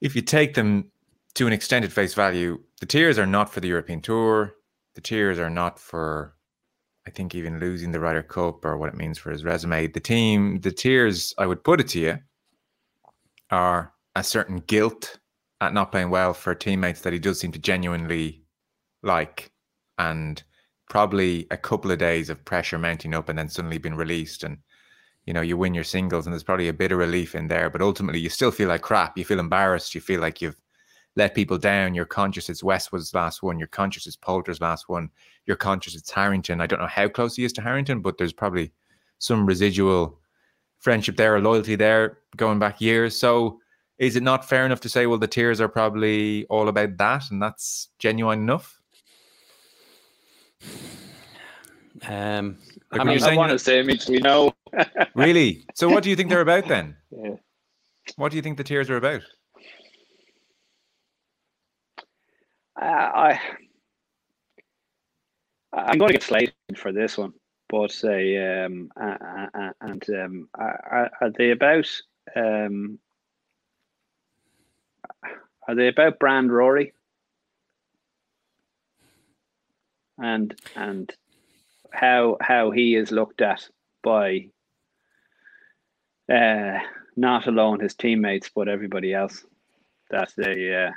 if 0.00 0.14
you 0.14 0.22
take 0.22 0.54
them 0.54 0.90
to 1.34 1.46
an 1.46 1.52
extent 1.52 1.84
at 1.84 1.92
face 1.92 2.14
value, 2.14 2.60
the 2.80 2.86
tears 2.86 3.18
are 3.18 3.26
not 3.26 3.52
for 3.52 3.60
the 3.60 3.68
European 3.68 4.00
Tour. 4.00 4.54
The 4.98 5.02
tears 5.02 5.38
are 5.38 5.48
not 5.48 5.78
for, 5.78 6.34
I 7.06 7.10
think, 7.10 7.32
even 7.36 7.60
losing 7.60 7.92
the 7.92 8.00
Ryder 8.00 8.24
Cup 8.24 8.64
or 8.64 8.76
what 8.76 8.88
it 8.88 8.96
means 8.96 9.16
for 9.16 9.30
his 9.30 9.44
resume. 9.44 9.86
The 9.86 10.00
team, 10.00 10.58
the 10.60 10.72
tears, 10.72 11.32
I 11.38 11.46
would 11.46 11.62
put 11.62 11.78
it 11.80 11.86
to 11.90 12.00
you, 12.00 12.18
are 13.48 13.92
a 14.16 14.24
certain 14.24 14.56
guilt 14.56 15.20
at 15.60 15.72
not 15.72 15.92
playing 15.92 16.10
well 16.10 16.34
for 16.34 16.52
teammates 16.52 17.02
that 17.02 17.12
he 17.12 17.20
does 17.20 17.38
seem 17.38 17.52
to 17.52 17.60
genuinely 17.60 18.42
like, 19.04 19.52
and 19.98 20.42
probably 20.90 21.46
a 21.52 21.56
couple 21.56 21.92
of 21.92 22.00
days 22.00 22.28
of 22.28 22.44
pressure 22.44 22.76
mounting 22.76 23.14
up 23.14 23.28
and 23.28 23.38
then 23.38 23.48
suddenly 23.48 23.78
being 23.78 23.94
released. 23.94 24.42
And 24.42 24.58
you 25.26 25.32
know 25.32 25.42
you 25.42 25.56
win 25.56 25.74
your 25.74 25.84
singles 25.84 26.26
and 26.26 26.32
there's 26.32 26.42
probably 26.42 26.66
a 26.66 26.72
bit 26.72 26.90
of 26.90 26.98
relief 26.98 27.36
in 27.36 27.46
there 27.46 27.70
but 27.70 27.82
ultimately 27.82 28.18
you 28.18 28.30
still 28.30 28.50
feel 28.50 28.68
like 28.68 28.82
crap. 28.82 29.16
You 29.16 29.24
feel 29.24 29.38
embarrassed. 29.38 29.94
You 29.94 30.00
feel 30.00 30.20
like 30.20 30.42
you've 30.42 30.60
let 31.16 31.34
people 31.34 31.58
down 31.58 31.94
you're 31.94 32.04
conscious 32.04 32.48
it's 32.48 32.62
westwood's 32.62 33.14
last 33.14 33.42
one 33.42 33.58
you're 33.58 33.68
conscious 33.68 34.06
it's 34.06 34.16
poulter's 34.16 34.60
last 34.60 34.88
one 34.88 35.10
you're 35.46 35.56
conscious 35.56 35.94
it's 35.96 36.10
harrington 36.10 36.60
i 36.60 36.66
don't 36.66 36.80
know 36.80 36.86
how 36.86 37.08
close 37.08 37.36
he 37.36 37.44
is 37.44 37.52
to 37.52 37.62
harrington 37.62 38.00
but 38.00 38.18
there's 38.18 38.32
probably 38.32 38.72
some 39.18 39.46
residual 39.46 40.18
friendship 40.78 41.16
there 41.16 41.34
or 41.34 41.40
loyalty 41.40 41.74
there 41.74 42.18
going 42.36 42.58
back 42.58 42.80
years 42.80 43.18
so 43.18 43.58
is 43.98 44.14
it 44.14 44.22
not 44.22 44.48
fair 44.48 44.64
enough 44.64 44.80
to 44.80 44.88
say 44.88 45.06
well 45.06 45.18
the 45.18 45.26
tears 45.26 45.60
are 45.60 45.68
probably 45.68 46.44
all 46.46 46.68
about 46.68 46.96
that 46.98 47.30
and 47.30 47.42
that's 47.42 47.88
genuine 47.98 48.40
enough 48.40 48.78
Um, 52.06 52.58
Like, 52.92 53.00
I 53.00 53.04
mean, 53.04 53.14
you 53.14 53.20
saying 53.20 53.36
want 53.36 53.52
to 53.52 53.58
say, 53.58 53.82
Mitch, 53.82 54.08
we 54.08 54.18
know. 54.18 54.52
Really? 55.14 55.64
So 55.74 55.88
what 55.88 56.02
do 56.02 56.10
you 56.10 56.16
think 56.16 56.28
they're 56.28 56.40
about 56.40 56.68
then? 56.68 56.96
Yeah. 57.10 57.36
What 58.16 58.30
do 58.30 58.36
you 58.36 58.42
think 58.42 58.56
the 58.56 58.64
tears 58.64 58.88
are 58.88 58.96
about? 58.96 59.20
I 62.80 63.40
I'm 65.72 65.98
going 65.98 66.08
to 66.08 66.14
get 66.14 66.22
slated 66.22 66.54
for 66.76 66.92
this 66.92 67.18
one, 67.18 67.32
but 67.68 67.94
uh, 68.04 68.64
um, 68.64 68.90
uh, 69.00 69.16
uh, 69.54 69.70
and 69.80 70.10
um, 70.10 70.48
are, 70.54 71.10
are 71.20 71.30
they 71.30 71.50
about 71.50 71.86
um, 72.34 72.98
are 75.66 75.74
they 75.74 75.88
about 75.88 76.18
brand 76.18 76.52
Rory? 76.52 76.92
And 80.20 80.58
and 80.74 81.12
how 81.92 82.38
how 82.40 82.70
he 82.70 82.96
is 82.96 83.12
looked 83.12 83.40
at 83.40 83.68
by 84.02 84.48
uh, 86.32 86.78
not 87.16 87.46
alone 87.46 87.80
his 87.80 87.94
teammates 87.94 88.50
but 88.54 88.68
everybody 88.68 89.14
else. 89.14 89.44
That 90.10 90.32
they 90.36 90.74
uh, 90.74 90.92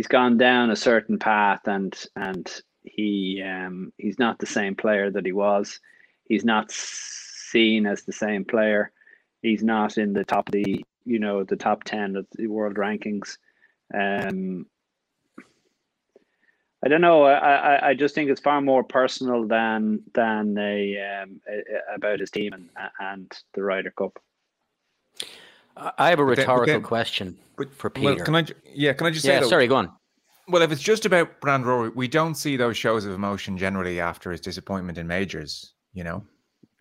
he's 0.00 0.06
gone 0.06 0.38
down 0.38 0.70
a 0.70 0.76
certain 0.76 1.18
path 1.18 1.60
and 1.68 2.06
and 2.16 2.62
he 2.84 3.42
um, 3.46 3.92
he's 3.98 4.18
not 4.18 4.38
the 4.38 4.46
same 4.46 4.74
player 4.74 5.10
that 5.10 5.26
he 5.26 5.32
was. 5.32 5.78
He's 6.24 6.42
not 6.42 6.70
seen 6.70 7.84
as 7.84 8.04
the 8.04 8.12
same 8.12 8.46
player. 8.46 8.92
He's 9.42 9.62
not 9.62 9.98
in 9.98 10.14
the 10.14 10.24
top 10.24 10.48
of 10.48 10.52
the 10.52 10.82
you 11.04 11.18
know 11.18 11.44
the 11.44 11.56
top 11.56 11.84
ten 11.84 12.16
of 12.16 12.26
the 12.32 12.46
world 12.46 12.76
rankings. 12.76 13.36
Um, 13.92 14.64
I 16.82 16.88
don't 16.88 17.02
know. 17.02 17.24
I, 17.24 17.74
I, 17.74 17.88
I 17.90 17.94
just 17.94 18.14
think 18.14 18.30
it's 18.30 18.40
far 18.40 18.62
more 18.62 18.82
personal 18.82 19.46
than 19.46 20.02
than 20.14 20.56
a, 20.56 20.96
um, 20.96 21.42
a, 21.46 21.94
about 21.94 22.20
his 22.20 22.30
team 22.30 22.54
and 22.54 22.70
and 22.98 23.30
the 23.52 23.62
Ryder 23.62 23.90
Cup. 23.90 24.18
I 25.76 26.10
have 26.10 26.18
a 26.18 26.22
then- 26.24 26.26
but 26.34 26.38
rhetorical 26.38 26.74
then- 26.74 26.82
question 26.82 27.38
But 27.56 27.72
for 27.74 27.90
well, 27.96 28.14
Peter. 28.14 28.24
can 28.24 28.36
I? 28.36 28.46
Yeah, 28.74 28.92
can 28.92 29.06
I 29.06 29.10
just 29.10 29.24
say? 29.24 29.40
yeah, 29.40 29.46
sorry, 29.46 29.66
go 29.66 29.76
on. 29.76 29.92
Well, 30.48 30.62
if 30.62 30.72
it's 30.72 30.82
just 30.82 31.06
about 31.06 31.40
Brand 31.40 31.64
Rory, 31.64 31.90
we 31.90 32.08
don't 32.08 32.34
see 32.34 32.56
those 32.56 32.76
shows 32.76 33.04
of 33.04 33.12
emotion 33.12 33.56
generally 33.56 34.00
after 34.00 34.32
his 34.32 34.40
disappointment 34.40 34.98
in 34.98 35.06
majors. 35.06 35.74
You 35.92 36.04
know, 36.04 36.24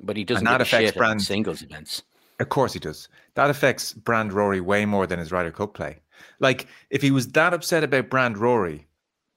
But 0.02 0.18
he 0.18 0.24
doesn't 0.24 0.46
that 0.46 0.62
affects 0.62 0.96
brand- 0.96 1.22
singles 1.22 1.62
events. 1.64 2.04
of 2.40 2.50
course 2.50 2.74
he 2.74 2.80
does. 2.80 3.10
That 3.36 3.50
affects 3.50 3.94
Brand 3.94 4.34
Rory 4.34 4.62
way 4.62 4.86
more 4.86 5.08
than 5.08 5.18
his 5.20 5.32
Ryder 5.32 5.52
Cup 5.52 5.74
play. 5.74 6.02
Like, 6.40 6.68
if 6.90 7.02
he 7.02 7.10
was 7.12 7.28
that 7.30 7.54
upset 7.54 7.84
about 7.84 8.10
Brand 8.10 8.38
Rory, 8.38 8.88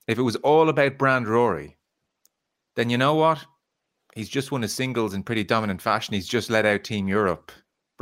if 0.08 0.18
it 0.18 0.22
was 0.22 0.36
all 0.36 0.68
about 0.68 0.98
Brand 0.98 1.26
Rory, 1.28 1.76
then 2.76 2.90
you 2.90 2.98
know 2.98 3.14
what? 3.14 3.44
He's 4.14 4.28
just 4.28 4.52
won 4.52 4.60
his 4.62 4.74
singles 4.74 5.14
in 5.14 5.22
pretty 5.22 5.44
dominant 5.44 5.80
fashion. 5.80 6.14
He's 6.14 6.28
just 6.28 6.50
let 6.50 6.66
out 6.66 6.84
Team 6.84 7.08
Europe. 7.08 7.50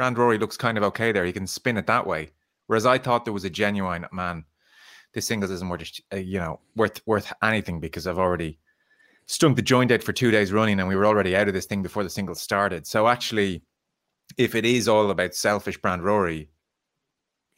Brand 0.00 0.16
Rory 0.16 0.38
looks 0.38 0.56
kind 0.56 0.78
of 0.78 0.84
okay 0.84 1.12
there. 1.12 1.26
He 1.26 1.32
can 1.34 1.46
spin 1.46 1.76
it 1.76 1.86
that 1.86 2.06
way. 2.06 2.30
Whereas 2.68 2.86
I 2.86 2.96
thought 2.96 3.26
there 3.26 3.34
was 3.34 3.44
a 3.44 3.50
genuine 3.50 4.06
man. 4.12 4.46
This 5.12 5.26
singles 5.26 5.50
isn't 5.50 5.68
worth, 5.68 6.00
uh, 6.10 6.16
you 6.16 6.38
know, 6.38 6.58
worth 6.74 7.02
worth 7.04 7.30
anything 7.42 7.80
because 7.80 8.06
I've 8.06 8.18
already 8.18 8.58
stunk 9.26 9.56
the 9.56 9.62
joint 9.62 9.92
out 9.92 10.02
for 10.02 10.14
two 10.14 10.30
days 10.30 10.54
running, 10.54 10.80
and 10.80 10.88
we 10.88 10.96
were 10.96 11.04
already 11.04 11.36
out 11.36 11.48
of 11.48 11.52
this 11.52 11.66
thing 11.66 11.82
before 11.82 12.02
the 12.02 12.08
singles 12.08 12.40
started. 12.40 12.86
So 12.86 13.08
actually, 13.08 13.62
if 14.38 14.54
it 14.54 14.64
is 14.64 14.88
all 14.88 15.10
about 15.10 15.34
selfish 15.34 15.76
Brand 15.76 16.02
Rory, 16.02 16.48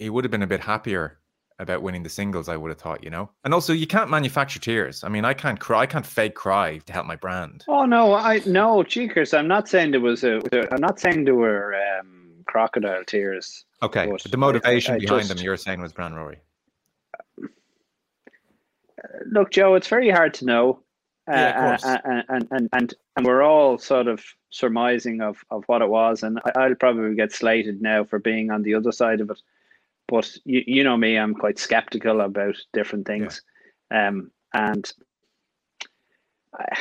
he 0.01 0.11
would 0.11 0.25
have 0.25 0.33
been 0.33 0.43
a 0.43 0.49
bit 0.49 0.59
happier 0.59 1.21
about 1.61 1.83
winning 1.83 2.03
the 2.03 2.09
singles. 2.09 2.49
I 2.49 2.57
would 2.57 2.71
have 2.71 2.81
thought, 2.81 3.05
you 3.05 3.11
know. 3.11 3.31
And 3.45 3.55
also, 3.55 3.73
you 3.73 3.87
can't 3.87 4.11
manufacture 4.11 4.59
tears. 4.59 5.05
I 5.05 5.09
mean, 5.09 5.25
I 5.25 5.33
can't 5.33 5.61
cry. 5.61 5.83
I 5.83 5.87
can't 5.87 6.05
fake 6.05 6.35
cry 6.35 6.79
to 6.79 6.93
help 6.93 7.07
my 7.07 7.15
brand. 7.15 7.65
Oh 7.69 7.85
no, 7.85 8.15
I 8.15 8.41
no 8.47 8.83
cheekers. 8.83 9.33
I'm 9.33 9.47
not 9.47 9.69
saying 9.69 9.93
there 9.93 10.01
was 10.01 10.25
a. 10.25 10.41
I'm 10.75 10.81
not 10.81 10.99
saying 10.99 11.27
there 11.27 11.37
were 11.37 11.77
um, 12.01 12.22
crocodile 12.47 13.05
tears. 13.05 13.65
Okay, 13.83 14.07
But 14.11 14.23
the 14.31 14.37
motivation 14.37 14.93
I- 14.95 14.97
I 14.97 14.99
behind 15.01 15.23
just- 15.23 15.37
them, 15.37 15.45
you're 15.45 15.57
saying, 15.57 15.81
was 15.81 15.93
Brand 15.93 16.17
Rory. 16.17 16.39
Look, 19.27 19.51
Joe, 19.51 19.75
it's 19.75 19.89
very 19.89 20.11
hard 20.11 20.35
to 20.35 20.45
know. 20.45 20.81
Uh, 21.29 21.33
Yeah, 21.35 21.69
course. 21.69 21.85
and, 21.85 22.25
and, 22.29 22.49
and, 22.51 22.69
and, 22.73 22.95
and 23.17 23.27
we're 23.27 23.43
all 23.43 23.79
sort 23.79 24.07
of 24.09 24.23
surmising 24.51 25.21
of, 25.21 25.45
of 25.51 25.65
what 25.67 25.83
it 25.83 25.89
was. 25.89 26.23
And 26.23 26.39
I- 26.45 26.53
I'll 26.57 26.75
probably 26.75 27.15
get 27.15 27.33
slated 27.33 27.81
now 27.83 28.05
for 28.05 28.19
being 28.19 28.51
on 28.51 28.63
the 28.63 28.75
other 28.75 28.93
side 28.93 29.21
of 29.21 29.31
it. 29.31 29.41
But 30.09 30.31
you, 30.45 30.63
you 30.67 30.85
know 30.85 30.97
me, 30.97 31.17
I'm 31.17 31.35
quite 31.35 31.59
skeptical 31.59 32.21
about 32.21 32.57
different 32.73 33.07
things. 33.07 33.43
Um, 33.91 34.31
and 34.53 34.91
I, 36.59 36.79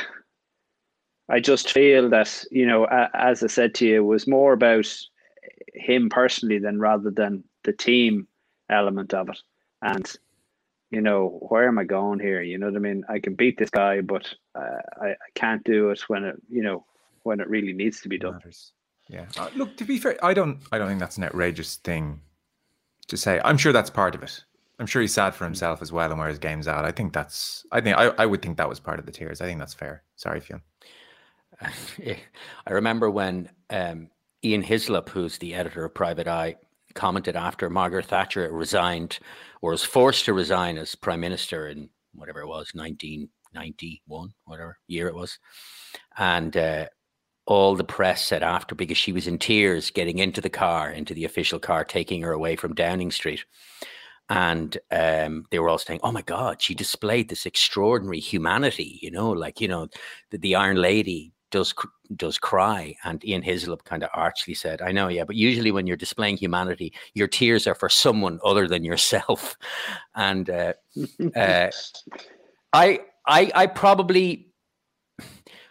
I 1.28 1.40
just 1.40 1.70
feel 1.72 2.08
that, 2.10 2.44
you 2.50 2.66
know, 2.66 2.84
as 3.14 3.42
I 3.42 3.46
said 3.46 3.74
to 3.76 3.86
you, 3.86 3.96
it 3.96 4.06
was 4.06 4.26
more 4.26 4.52
about 4.52 4.92
him 5.74 6.08
personally 6.08 6.58
then 6.58 6.78
rather 6.78 7.10
than 7.10 7.44
the 7.64 7.72
team 7.72 8.26
element 8.68 9.14
of 9.14 9.28
it. 9.28 9.38
And 9.82 10.10
you 10.90 11.00
know, 11.00 11.38
where 11.48 11.66
am 11.66 11.78
I 11.78 11.84
going 11.84 12.20
here? 12.20 12.42
You 12.42 12.58
know 12.58 12.66
what 12.66 12.76
I 12.76 12.80
mean? 12.80 13.02
I 13.08 13.18
can 13.18 13.34
beat 13.34 13.58
this 13.58 13.70
guy, 13.70 14.02
but 14.02 14.32
uh, 14.54 14.78
I, 15.00 15.08
I 15.08 15.30
can't 15.34 15.64
do 15.64 15.90
it 15.90 16.00
when 16.08 16.22
it, 16.24 16.36
you 16.50 16.62
know, 16.62 16.84
when 17.22 17.40
it 17.40 17.48
really 17.48 17.72
needs 17.72 18.02
to 18.02 18.10
be 18.10 18.18
done. 18.18 18.34
matters. 18.34 18.72
Yeah. 19.08 19.26
Uh, 19.38 19.48
look, 19.56 19.76
to 19.78 19.84
be 19.84 19.98
fair, 19.98 20.22
I 20.22 20.34
don't. 20.34 20.60
I 20.70 20.78
don't 20.78 20.88
think 20.88 21.00
that's 21.00 21.16
an 21.16 21.24
outrageous 21.24 21.76
thing 21.76 22.20
to 23.08 23.16
say. 23.16 23.40
I'm 23.44 23.56
sure 23.56 23.72
that's 23.72 23.90
part 23.90 24.14
of 24.14 24.22
it. 24.22 24.44
I'm 24.78 24.86
sure 24.86 25.00
he's 25.00 25.14
sad 25.14 25.34
for 25.34 25.44
himself 25.44 25.80
as 25.80 25.92
well 25.92 26.10
and 26.10 26.18
where 26.18 26.28
his 26.28 26.38
game's 26.38 26.68
at. 26.68 26.84
I 26.84 26.90
think 26.90 27.12
that's. 27.12 27.64
I 27.72 27.80
think 27.80 27.96
I, 27.96 28.08
I 28.18 28.26
would 28.26 28.42
think 28.42 28.58
that 28.58 28.68
was 28.68 28.78
part 28.78 28.98
of 28.98 29.06
the 29.06 29.12
tears. 29.12 29.40
I 29.40 29.46
think 29.46 29.58
that's 29.58 29.74
fair. 29.74 30.02
Sorry, 30.16 30.40
Fionn. 30.40 30.60
I 31.62 32.72
remember 32.72 33.10
when 33.10 33.48
um, 33.70 34.08
Ian 34.44 34.62
Hislop, 34.62 35.08
who's 35.08 35.38
the 35.38 35.54
editor 35.54 35.84
of 35.84 35.94
Private 35.94 36.26
Eye, 36.26 36.56
commented 36.94 37.36
after 37.36 37.70
Margaret 37.70 38.06
Thatcher 38.06 38.50
resigned 38.52 39.18
or 39.60 39.70
was 39.70 39.84
forced 39.84 40.24
to 40.24 40.32
resign 40.32 40.78
as 40.78 40.94
prime 40.94 41.20
minister 41.20 41.68
in 41.68 41.88
whatever 42.14 42.40
it 42.40 42.48
was, 42.48 42.72
1991, 42.74 44.34
whatever 44.44 44.78
year 44.88 45.06
it 45.06 45.14
was. 45.14 45.38
And 46.18 46.56
uh, 46.56 46.86
all 47.46 47.76
the 47.76 47.84
press 47.84 48.24
said 48.24 48.42
after, 48.42 48.74
because 48.74 48.98
she 48.98 49.12
was 49.12 49.26
in 49.26 49.38
tears 49.38 49.90
getting 49.90 50.18
into 50.18 50.40
the 50.40 50.50
car, 50.50 50.90
into 50.90 51.14
the 51.14 51.24
official 51.24 51.58
car, 51.58 51.84
taking 51.84 52.22
her 52.22 52.32
away 52.32 52.56
from 52.56 52.74
Downing 52.74 53.10
Street. 53.10 53.44
And 54.28 54.76
um, 54.90 55.44
they 55.50 55.58
were 55.58 55.68
all 55.68 55.78
saying, 55.78 56.00
"Oh 56.02 56.12
my 56.12 56.22
God, 56.22 56.62
she 56.62 56.74
displayed 56.74 57.28
this 57.28 57.44
extraordinary 57.44 58.20
humanity." 58.20 58.98
You 59.02 59.10
know, 59.10 59.30
like 59.30 59.60
you 59.60 59.68
know, 59.68 59.88
the, 60.30 60.38
the 60.38 60.54
Iron 60.54 60.76
Lady 60.76 61.32
does 61.52 61.72
does 62.16 62.38
cry, 62.38 62.96
and 63.04 63.24
Ian 63.24 63.42
Hislop 63.42 63.84
kind 63.84 64.02
of 64.02 64.10
archly 64.12 64.54
said, 64.54 64.82
"I 64.82 64.90
know, 64.90 65.06
yeah, 65.06 65.22
but 65.22 65.36
usually 65.36 65.70
when 65.70 65.86
you're 65.86 65.96
displaying 65.96 66.36
humanity, 66.36 66.92
your 67.14 67.28
tears 67.28 67.68
are 67.68 67.76
for 67.76 67.88
someone 67.88 68.40
other 68.44 68.66
than 68.66 68.82
yourself." 68.82 69.56
And 70.14 70.50
uh, 70.50 70.72
uh, 71.34 71.70
I, 72.72 73.00
I, 73.26 73.50
I 73.54 73.66
probably, 73.66 74.48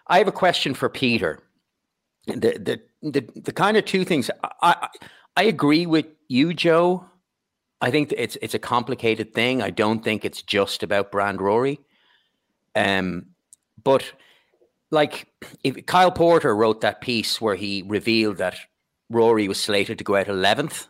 I 0.08 0.18
have 0.18 0.28
a 0.28 0.32
question 0.32 0.74
for 0.74 0.90
Peter. 0.90 1.40
The 2.28 2.58
the 2.58 2.82
the, 3.02 3.42
the 3.42 3.52
kind 3.52 3.78
of 3.78 3.86
two 3.86 4.06
things 4.06 4.32
I, 4.62 4.88
I 5.36 5.44
agree 5.44 5.86
with 5.86 6.06
you, 6.28 6.54
Joe. 6.54 7.06
I 7.82 7.92
think 7.92 8.14
it's 8.16 8.38
it's 8.42 8.54
a 8.54 8.60
complicated 8.60 9.34
thing. 9.34 9.62
I 9.62 9.70
don't 9.70 10.04
think 10.04 10.24
it's 10.24 10.42
just 10.42 10.84
about 10.84 11.12
Brand 11.12 11.42
Rory. 11.42 11.80
Um, 12.76 13.28
but 13.84 14.14
like 14.92 15.28
if 15.64 15.86
Kyle 15.86 16.12
Porter 16.12 16.56
wrote 16.56 16.82
that 16.82 17.02
piece 17.02 17.42
where 17.42 17.56
he 17.56 17.84
revealed 17.88 18.38
that 18.38 18.58
Rory 19.10 19.48
was 19.48 19.60
slated 19.60 19.98
to 19.98 20.04
go 20.04 20.16
out 20.16 20.28
eleventh 20.28 20.88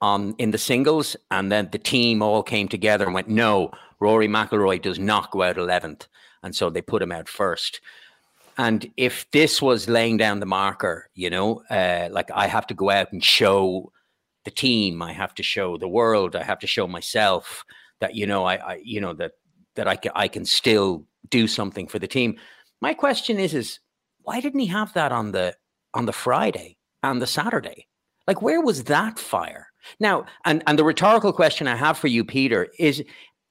on 0.00 0.34
in 0.38 0.50
the 0.52 0.58
singles, 0.58 1.16
and 1.30 1.50
then 1.50 1.68
the 1.72 1.78
team 1.78 2.22
all 2.22 2.42
came 2.42 2.68
together 2.68 3.04
and 3.04 3.14
went, 3.14 3.28
"No, 3.28 3.70
Rory 4.00 4.28
McIlroy 4.28 4.80
does 4.80 4.98
not 4.98 5.30
go 5.30 5.42
out 5.42 5.58
eleventh," 5.58 6.08
and 6.42 6.54
so 6.54 6.70
they 6.70 6.82
put 6.82 7.02
him 7.02 7.12
out 7.12 7.28
first. 7.28 7.80
And 8.58 8.90
if 8.96 9.30
this 9.32 9.60
was 9.60 9.88
laying 9.88 10.16
down 10.16 10.40
the 10.40 10.46
marker, 10.46 11.10
you 11.14 11.28
know, 11.28 11.62
uh, 11.70 12.08
like 12.10 12.30
I 12.32 12.46
have 12.46 12.66
to 12.68 12.74
go 12.74 12.90
out 12.90 13.12
and 13.12 13.22
show 13.22 13.92
the 14.44 14.50
team, 14.50 15.02
I 15.02 15.12
have 15.12 15.34
to 15.34 15.42
show 15.42 15.76
the 15.76 15.88
world, 15.88 16.36
I 16.36 16.42
have 16.42 16.60
to 16.60 16.66
show 16.66 16.86
myself 16.86 17.64
that 18.00 18.14
you 18.14 18.26
know, 18.26 18.44
I, 18.44 18.54
I 18.56 18.80
you 18.82 19.00
know 19.00 19.14
that 19.14 19.32
that 19.74 19.88
I 19.88 19.96
can 19.96 20.12
I 20.14 20.28
can 20.28 20.44
still 20.44 21.06
do 21.30 21.46
something 21.46 21.86
for 21.86 21.98
the 21.98 22.06
team. 22.06 22.36
My 22.80 22.94
question 22.94 23.38
is, 23.38 23.54
is 23.54 23.80
why 24.22 24.40
didn't 24.40 24.60
he 24.60 24.66
have 24.66 24.92
that 24.94 25.12
on 25.12 25.32
the 25.32 25.56
on 25.94 26.06
the 26.06 26.12
Friday 26.12 26.76
and 27.02 27.20
the 27.22 27.26
Saturday? 27.26 27.86
Like, 28.26 28.42
where 28.42 28.60
was 28.60 28.84
that 28.84 29.18
fire? 29.18 29.68
Now, 30.00 30.26
and 30.44 30.62
and 30.66 30.78
the 30.78 30.84
rhetorical 30.84 31.32
question 31.32 31.68
I 31.68 31.76
have 31.76 31.98
for 31.98 32.08
you, 32.08 32.24
Peter, 32.24 32.68
is 32.78 33.02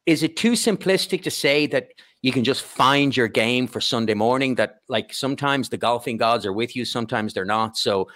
is 0.06 0.22
it 0.22 0.38
too 0.38 0.52
simplistic 0.52 1.24
to 1.24 1.32
say 1.32 1.66
that 1.68 1.90
you 2.22 2.32
can 2.32 2.44
just 2.44 2.64
find 2.64 3.16
your 3.16 3.28
game 3.28 3.68
for 3.68 3.82
Sunday 3.82 4.14
morning? 4.14 4.56
That 4.56 4.78
like 4.90 5.14
sometimes 5.14 5.70
the 5.70 5.78
golfing 5.78 6.18
gods 6.18 6.46
are 6.46 6.54
with 6.54 6.76
you, 6.76 6.86
sometimes 6.86 7.34
they're 7.34 7.46
not. 7.46 7.78
So, 7.78 8.10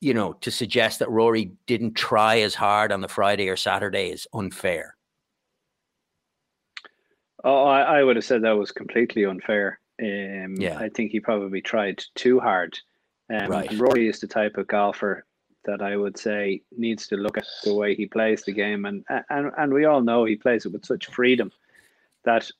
you 0.00 0.14
know, 0.14 0.34
to 0.34 0.50
suggest 0.50 1.00
that 1.00 1.10
Rory 1.10 1.52
didn't 1.66 1.94
try 1.94 2.40
as 2.40 2.54
hard 2.54 2.92
on 2.92 3.00
the 3.00 3.08
Friday 3.08 3.48
or 3.48 3.56
Saturday 3.56 4.10
is 4.10 4.26
unfair. 4.32 4.96
Oh, 7.44 7.64
I, 7.64 7.98
I 7.98 8.02
would 8.02 8.16
have 8.16 8.24
said 8.24 8.42
that 8.42 8.56
was 8.56 8.72
completely 8.72 9.24
unfair. 9.24 9.78
Um, 10.00 10.54
Yeah. 10.58 10.78
I 10.78 10.88
think 10.88 11.10
he 11.10 11.20
probably 11.20 11.60
tried 11.62 12.04
too 12.14 12.40
hard. 12.40 12.78
Um, 13.30 13.48
Right. 13.50 13.72
Rory 13.78 14.08
is 14.08 14.20
the 14.20 14.26
type 14.26 14.56
of 14.56 14.66
golfer 14.66 15.24
that 15.64 15.82
I 15.82 15.96
would 15.96 16.16
say 16.16 16.62
needs 16.76 17.08
to 17.08 17.16
look 17.16 17.36
at 17.36 17.46
the 17.64 17.74
way 17.74 17.94
he 17.94 18.06
plays 18.06 18.44
the 18.44 18.52
game, 18.52 18.84
and 18.84 19.04
and 19.30 19.50
and 19.58 19.74
we 19.74 19.84
all 19.84 20.00
know 20.00 20.24
he 20.24 20.36
plays 20.36 20.64
it 20.64 20.72
with 20.72 20.84
such 20.84 21.06
freedom 21.06 21.50
that 22.24 22.50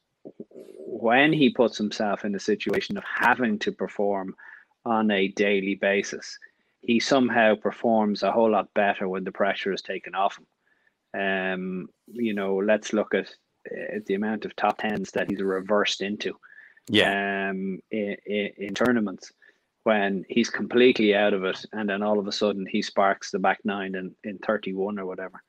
when 0.59 1.33
he 1.33 1.51
puts 1.51 1.79
himself 1.79 2.25
in 2.25 2.35
a 2.35 2.41
situation 2.41 2.97
of 2.97 3.05
having 3.05 3.59
to 3.61 3.71
perform 3.71 4.35
on 4.85 5.11
a 5.11 5.29
daily 5.29 5.75
basis, 5.77 6.39
he 6.81 6.99
somehow 6.99 7.55
performs 7.55 8.23
a 8.23 8.33
whole 8.33 8.51
lot 8.51 8.73
better 8.75 9.09
when 9.09 9.25
the 9.25 9.33
pressure 9.33 9.73
is 9.73 9.83
taken 9.83 10.15
off 10.15 10.39
him. 10.39 10.47
Um, 11.21 11.89
you 12.07 12.35
know, 12.35 12.57
let's 12.57 12.93
look 12.93 13.15
at, 13.15 13.29
uh, 13.71 14.01
the 14.07 14.15
amount 14.15 14.45
of 14.45 14.55
top 14.57 14.79
tens 14.79 15.11
that 15.13 15.31
he's 15.31 15.41
reversed 15.41 16.03
into. 16.03 16.37
Yeah. 16.89 17.49
Um, 17.51 17.81
in, 17.91 18.17
in, 18.27 18.51
in 18.59 18.75
tournaments 18.75 19.33
when 19.85 20.25
he's 20.29 20.51
completely 20.51 21.15
out 21.15 21.33
of 21.33 21.45
it, 21.45 21.65
and 21.73 21.89
then 21.89 22.03
all 22.03 22.19
of 22.19 22.27
a 22.27 22.33
sudden 22.33 22.67
he 22.67 22.83
sparks 22.83 23.31
the 23.31 23.39
back 23.39 23.61
nine 23.65 23.95
in, 23.95 24.15
in 24.25 24.39
31 24.39 24.99
or 24.99 25.07
whatever. 25.07 25.43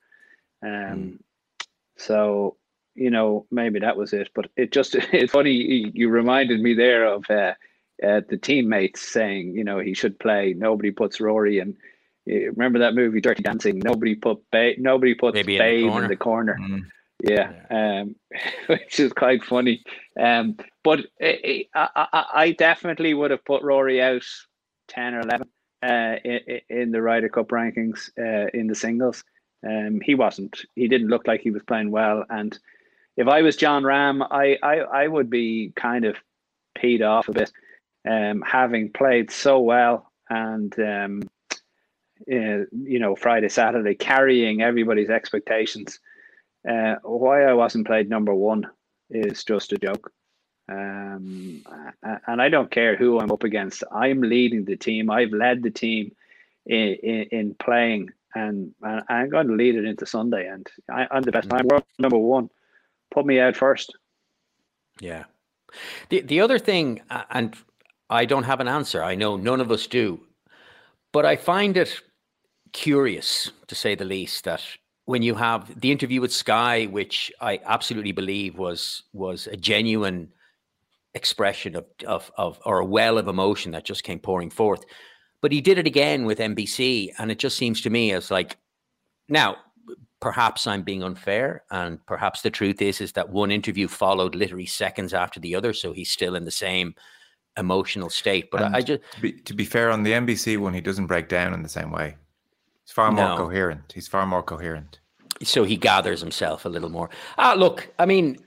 Um, 0.62 0.70
Mm. 0.70 1.18
So, 2.00 2.56
you 2.94 3.10
know, 3.10 3.46
maybe 3.50 3.80
that 3.80 3.96
was 3.96 4.12
it. 4.12 4.28
But 4.34 4.46
it 4.56 4.70
just, 4.70 4.94
it's 5.12 5.32
funny, 5.32 5.90
you, 5.94 6.08
reminded 6.08 6.60
me 6.60 6.74
there 6.74 7.06
of 7.06 7.24
uh, 7.28 7.54
uh, 8.06 8.20
the 8.28 8.38
teammates 8.40 9.00
saying, 9.00 9.54
you 9.56 9.64
know, 9.64 9.80
he 9.80 9.94
should 9.94 10.18
play. 10.20 10.54
Nobody 10.56 10.92
puts 10.92 11.20
Rory 11.20 11.58
and 11.58 11.76
remember 12.28 12.78
that 12.80 12.94
movie 12.94 13.20
Dirty 13.20 13.42
Dancing? 13.42 13.78
Nobody 13.78 14.14
put 14.14 14.38
ba- 14.50 14.74
nobody 14.78 15.14
puts 15.14 15.34
Babe, 15.34 15.48
in 15.48 15.58
the 15.58 15.74
in, 15.74 15.88
corner. 15.90 16.08
the 16.08 16.16
corner. 16.16 16.58
Mm. 16.60 16.82
Yeah, 17.22 17.52
um, 17.70 18.16
which 18.66 19.00
is 19.00 19.12
quite 19.12 19.44
funny. 19.44 19.82
Um, 20.18 20.56
but 20.84 21.00
I, 21.20 21.66
I, 21.74 21.88
I 22.12 22.24
I 22.34 22.50
definitely 22.52 23.14
would 23.14 23.30
have 23.30 23.44
put 23.44 23.62
Rory 23.62 24.00
out 24.00 24.24
ten 24.86 25.14
or 25.14 25.20
eleven 25.20 25.48
uh, 25.82 26.16
in, 26.24 26.60
in 26.68 26.92
the 26.92 27.02
Ryder 27.02 27.28
Cup 27.28 27.48
rankings 27.48 28.10
uh, 28.18 28.50
in 28.54 28.68
the 28.68 28.74
singles. 28.74 29.24
Um, 29.66 30.00
he 30.02 30.14
wasn't. 30.14 30.60
He 30.76 30.86
didn't 30.86 31.08
look 31.08 31.26
like 31.26 31.40
he 31.40 31.50
was 31.50 31.62
playing 31.64 31.90
well. 31.90 32.24
And 32.30 32.56
if 33.16 33.26
I 33.26 33.42
was 33.42 33.56
Jon 33.56 33.82
Rahm, 33.82 34.26
I 34.30 34.56
I, 34.62 34.76
I 34.78 35.08
would 35.08 35.28
be 35.28 35.72
kind 35.74 36.04
of 36.04 36.16
peed 36.78 37.06
off 37.06 37.28
a 37.28 37.32
bit, 37.32 37.52
um, 38.08 38.42
having 38.46 38.92
played 38.92 39.32
so 39.32 39.58
well 39.58 40.12
and 40.30 40.78
um, 40.78 41.22
uh, 42.30 42.64
you 42.72 42.98
know 42.98 43.16
Friday 43.16 43.48
Saturday 43.48 43.94
carrying 43.94 44.62
everybody's 44.62 45.10
expectations. 45.10 45.98
Uh, 46.66 46.96
why 47.02 47.44
I 47.44 47.52
wasn't 47.54 47.86
played 47.86 48.08
number 48.08 48.34
one 48.34 48.66
is 49.10 49.44
just 49.44 49.72
a 49.72 49.78
joke. 49.78 50.12
Um, 50.70 51.62
and 52.26 52.42
I 52.42 52.48
don't 52.48 52.70
care 52.70 52.96
who 52.96 53.18
I'm 53.18 53.32
up 53.32 53.44
against. 53.44 53.84
I'm 53.90 54.20
leading 54.20 54.64
the 54.64 54.76
team. 54.76 55.10
I've 55.10 55.32
led 55.32 55.62
the 55.62 55.70
team 55.70 56.12
in, 56.66 56.96
in, 57.02 57.22
in 57.30 57.54
playing, 57.54 58.10
and, 58.34 58.74
and 58.82 59.02
I'm 59.08 59.30
going 59.30 59.48
to 59.48 59.54
lead 59.54 59.76
it 59.76 59.86
into 59.86 60.04
Sunday. 60.04 60.46
And 60.46 60.66
I, 60.90 61.06
I'm 61.10 61.22
the 61.22 61.32
best. 61.32 61.52
I'm 61.52 61.66
world 61.68 61.84
number 61.98 62.18
one. 62.18 62.50
Put 63.10 63.24
me 63.24 63.40
out 63.40 63.56
first. 63.56 63.96
Yeah. 65.00 65.24
The 66.08 66.20
the 66.20 66.40
other 66.40 66.58
thing, 66.58 67.00
and 67.30 67.56
I 68.10 68.24
don't 68.24 68.44
have 68.44 68.60
an 68.60 68.68
answer. 68.68 69.02
I 69.02 69.14
know 69.14 69.36
none 69.36 69.60
of 69.60 69.70
us 69.70 69.86
do, 69.86 70.20
but 71.12 71.24
I 71.24 71.36
find 71.36 71.76
it 71.76 72.00
curious, 72.72 73.52
to 73.66 73.74
say 73.74 73.94
the 73.94 74.04
least, 74.04 74.44
that 74.44 74.62
when 75.08 75.22
you 75.22 75.34
have 75.34 75.80
the 75.80 75.90
interview 75.90 76.20
with 76.20 76.30
Sky, 76.30 76.84
which 76.84 77.32
I 77.40 77.60
absolutely 77.64 78.12
believe 78.12 78.58
was 78.58 79.04
was 79.14 79.46
a 79.46 79.56
genuine 79.56 80.28
expression 81.14 81.74
of 81.76 81.86
of 82.06 82.30
of 82.36 82.60
or 82.66 82.80
a 82.80 82.84
well 82.84 83.16
of 83.16 83.26
emotion 83.26 83.72
that 83.72 83.86
just 83.86 84.04
came 84.04 84.18
pouring 84.18 84.50
forth, 84.50 84.84
but 85.40 85.50
he 85.50 85.62
did 85.62 85.78
it 85.78 85.86
again 85.86 86.26
with 86.26 86.40
NBC, 86.40 87.08
and 87.18 87.30
it 87.30 87.38
just 87.38 87.56
seems 87.56 87.80
to 87.80 87.90
me 87.90 88.12
as 88.12 88.30
like 88.30 88.58
now 89.30 89.56
perhaps 90.20 90.66
I'm 90.66 90.82
being 90.82 91.02
unfair, 91.02 91.62
and 91.70 92.04
perhaps 92.04 92.42
the 92.42 92.50
truth 92.50 92.82
is 92.82 93.00
is 93.00 93.12
that 93.12 93.30
one 93.30 93.50
interview 93.50 93.88
followed 93.88 94.34
literally 94.34 94.66
seconds 94.66 95.14
after 95.14 95.40
the 95.40 95.54
other, 95.54 95.72
so 95.72 95.94
he's 95.94 96.10
still 96.10 96.34
in 96.34 96.44
the 96.44 96.50
same 96.50 96.94
emotional 97.56 98.10
state. 98.10 98.50
But 98.50 98.62
I, 98.62 98.72
I 98.74 98.80
just 98.82 99.00
to 99.14 99.20
be, 99.22 99.32
to 99.32 99.54
be 99.54 99.64
fair, 99.64 99.90
on 99.90 100.02
the 100.02 100.12
NBC 100.12 100.58
one, 100.58 100.74
he 100.74 100.82
doesn't 100.82 101.06
break 101.06 101.30
down 101.30 101.54
in 101.54 101.62
the 101.62 101.68
same 101.70 101.92
way. 101.92 102.16
He's 102.88 102.94
far 102.94 103.12
more 103.12 103.28
No. 103.28 103.36
coherent. 103.36 103.92
He's 103.94 104.08
far 104.08 104.24
more 104.24 104.42
coherent. 104.42 104.98
so 105.42 105.62
he 105.64 105.76
gathers 105.76 106.20
himself 106.22 106.64
a 106.64 106.70
little 106.70 106.88
more. 106.88 107.10
Ah, 107.36 107.52
look, 107.54 107.88
I 107.98 108.06
mean, 108.06 108.38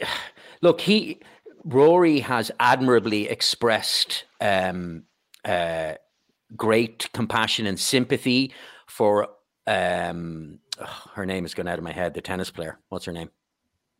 look, 0.62 0.80
he 0.80 1.20
Rory 1.62 2.20
has 2.20 2.50
admirably 2.58 3.28
expressed 3.28 4.24
um, 4.40 5.02
uh, 5.44 5.94
great 6.56 7.10
compassion 7.12 7.66
and 7.66 7.78
sympathy 7.78 8.52
for. 8.86 9.28
Um, 9.66 10.60
ugh, 10.80 10.88
her 11.14 11.26
name 11.26 11.44
is 11.44 11.52
going 11.54 11.68
out 11.68 11.76
of 11.78 11.84
my 11.84 11.92
head. 11.92 12.14
The 12.14 12.20
tennis 12.22 12.50
player. 12.50 12.78
What's 12.88 13.04
her 13.04 13.12
name? 13.12 13.30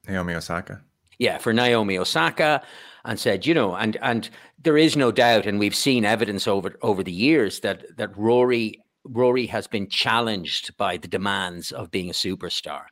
Naomi 0.09 0.35
Osaka. 0.35 0.81
yeah, 1.19 1.39
for 1.39 1.53
Naomi 1.53 1.99
Osaka, 1.99 2.63
and 3.05 3.19
said, 3.21 3.45
you 3.47 3.53
know, 3.53 3.75
and 3.75 3.97
and 4.01 4.31
there 4.63 4.79
is 4.79 4.97
no 4.97 5.13
doubt, 5.13 5.45
and 5.47 5.59
we've 5.59 5.75
seen 5.75 6.05
evidence 6.07 6.47
over 6.49 6.77
over 6.83 7.03
the 7.03 7.13
years 7.13 7.61
that 7.61 7.85
that 7.99 8.17
Rory 8.17 8.81
Rory 9.09 9.47
has 9.47 9.67
been 9.67 9.89
challenged 9.89 10.77
by 10.77 10.97
the 10.97 11.09
demands 11.09 11.73
of 11.73 11.91
being 11.91 12.11
a 12.11 12.13
superstar, 12.13 12.85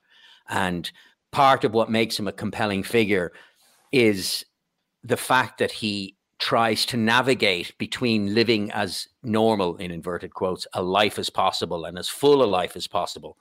and 0.48 0.90
part 1.32 1.64
of 1.64 1.72
what 1.72 1.90
makes 1.90 2.18
him 2.18 2.28
a 2.28 2.32
compelling 2.32 2.82
figure 2.82 3.32
is 3.92 4.44
the 5.02 5.16
fact 5.16 5.58
that 5.58 5.72
he 5.72 6.16
tries 6.38 6.84
to 6.86 6.96
navigate 6.96 7.76
between 7.78 8.34
living 8.34 8.70
as 8.72 9.08
normal 9.22 9.76
in 9.76 9.90
inverted 9.90 10.34
quotes 10.34 10.66
a 10.74 10.82
life 10.82 11.18
as 11.18 11.30
possible 11.30 11.84
and 11.84 11.98
as 11.98 12.08
full 12.08 12.42
a 12.42 12.44
life 12.44 12.76
as 12.76 12.86
possible 12.86 13.36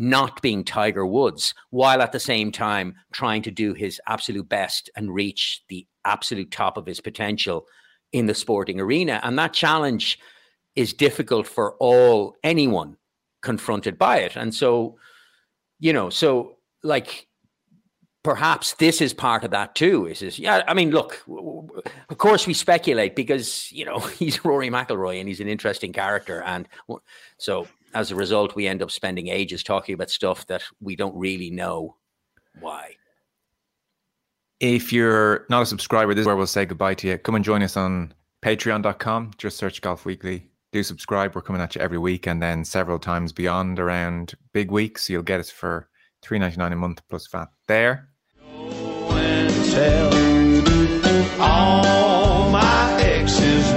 not 0.00 0.40
being 0.40 0.64
Tiger 0.64 1.04
Woods, 1.04 1.54
while 1.68 2.00
at 2.00 2.10
the 2.10 2.18
same 2.18 2.50
time 2.50 2.94
trying 3.12 3.42
to 3.42 3.50
do 3.50 3.74
his 3.74 4.00
absolute 4.08 4.48
best 4.48 4.88
and 4.96 5.12
reach 5.12 5.62
the 5.68 5.86
absolute 6.06 6.50
top 6.50 6.78
of 6.78 6.86
his 6.86 7.00
potential 7.00 7.66
in 8.12 8.24
the 8.24 8.34
sporting 8.34 8.80
arena. 8.80 9.20
And 9.22 9.38
that 9.38 9.52
challenge 9.52 10.18
is 10.76 10.92
difficult 10.92 11.46
for 11.46 11.74
all 11.74 12.36
anyone 12.42 12.96
confronted 13.42 13.98
by 13.98 14.18
it. 14.18 14.36
And 14.36 14.54
so, 14.54 14.96
you 15.78 15.92
know, 15.92 16.10
so 16.10 16.56
like 16.82 17.26
perhaps 18.22 18.74
this 18.74 19.00
is 19.00 19.14
part 19.14 19.44
of 19.44 19.50
that 19.50 19.74
too. 19.74 20.06
Is 20.06 20.22
is 20.22 20.38
yeah? 20.38 20.62
I 20.66 20.74
mean, 20.74 20.90
look, 20.90 21.24
of 22.08 22.18
course 22.18 22.46
we 22.46 22.54
speculate 22.54 23.16
because 23.16 23.70
you 23.72 23.84
know 23.84 23.98
he's 24.18 24.44
Rory 24.44 24.70
McIlroy 24.70 25.18
and 25.18 25.28
he's 25.28 25.40
an 25.40 25.48
interesting 25.48 25.92
character, 25.92 26.42
and 26.42 26.68
so 27.38 27.66
as 27.94 28.10
a 28.10 28.14
result, 28.14 28.54
we 28.54 28.66
end 28.66 28.82
up 28.82 28.90
spending 28.90 29.28
ages 29.28 29.62
talking 29.62 29.94
about 29.94 30.10
stuff 30.10 30.46
that 30.46 30.62
we 30.80 30.96
don't 30.96 31.16
really 31.16 31.50
know 31.50 31.96
why. 32.60 32.94
If 34.60 34.92
you're 34.92 35.46
not 35.48 35.62
a 35.62 35.66
subscriber, 35.66 36.14
this 36.14 36.22
is 36.22 36.26
where 36.26 36.36
we'll 36.36 36.46
say 36.46 36.66
goodbye 36.66 36.94
to 36.94 37.08
you. 37.08 37.18
Come 37.18 37.34
and 37.34 37.44
join 37.44 37.62
us 37.62 37.76
on 37.76 38.12
patreon.com. 38.42 39.32
Just 39.38 39.56
search 39.56 39.80
Golf 39.80 40.04
Weekly. 40.04 40.49
Do 40.72 40.82
subscribe. 40.82 41.34
We're 41.34 41.42
coming 41.42 41.60
at 41.60 41.74
you 41.74 41.80
every 41.80 41.98
week 41.98 42.26
and 42.26 42.40
then 42.40 42.64
several 42.64 42.98
times 42.98 43.32
beyond 43.32 43.80
around 43.80 44.34
big 44.52 44.70
weeks. 44.70 45.10
You'll 45.10 45.22
get 45.22 45.40
us 45.40 45.50
for 45.50 45.88
three 46.22 46.38
ninety 46.38 46.58
nine 46.58 46.72
a 46.72 46.76
month 46.76 47.02
plus 47.08 47.26
VAT 47.26 47.48
there. 47.66 48.08
all 51.40 52.50
my 52.50 53.00
exes 53.02 53.72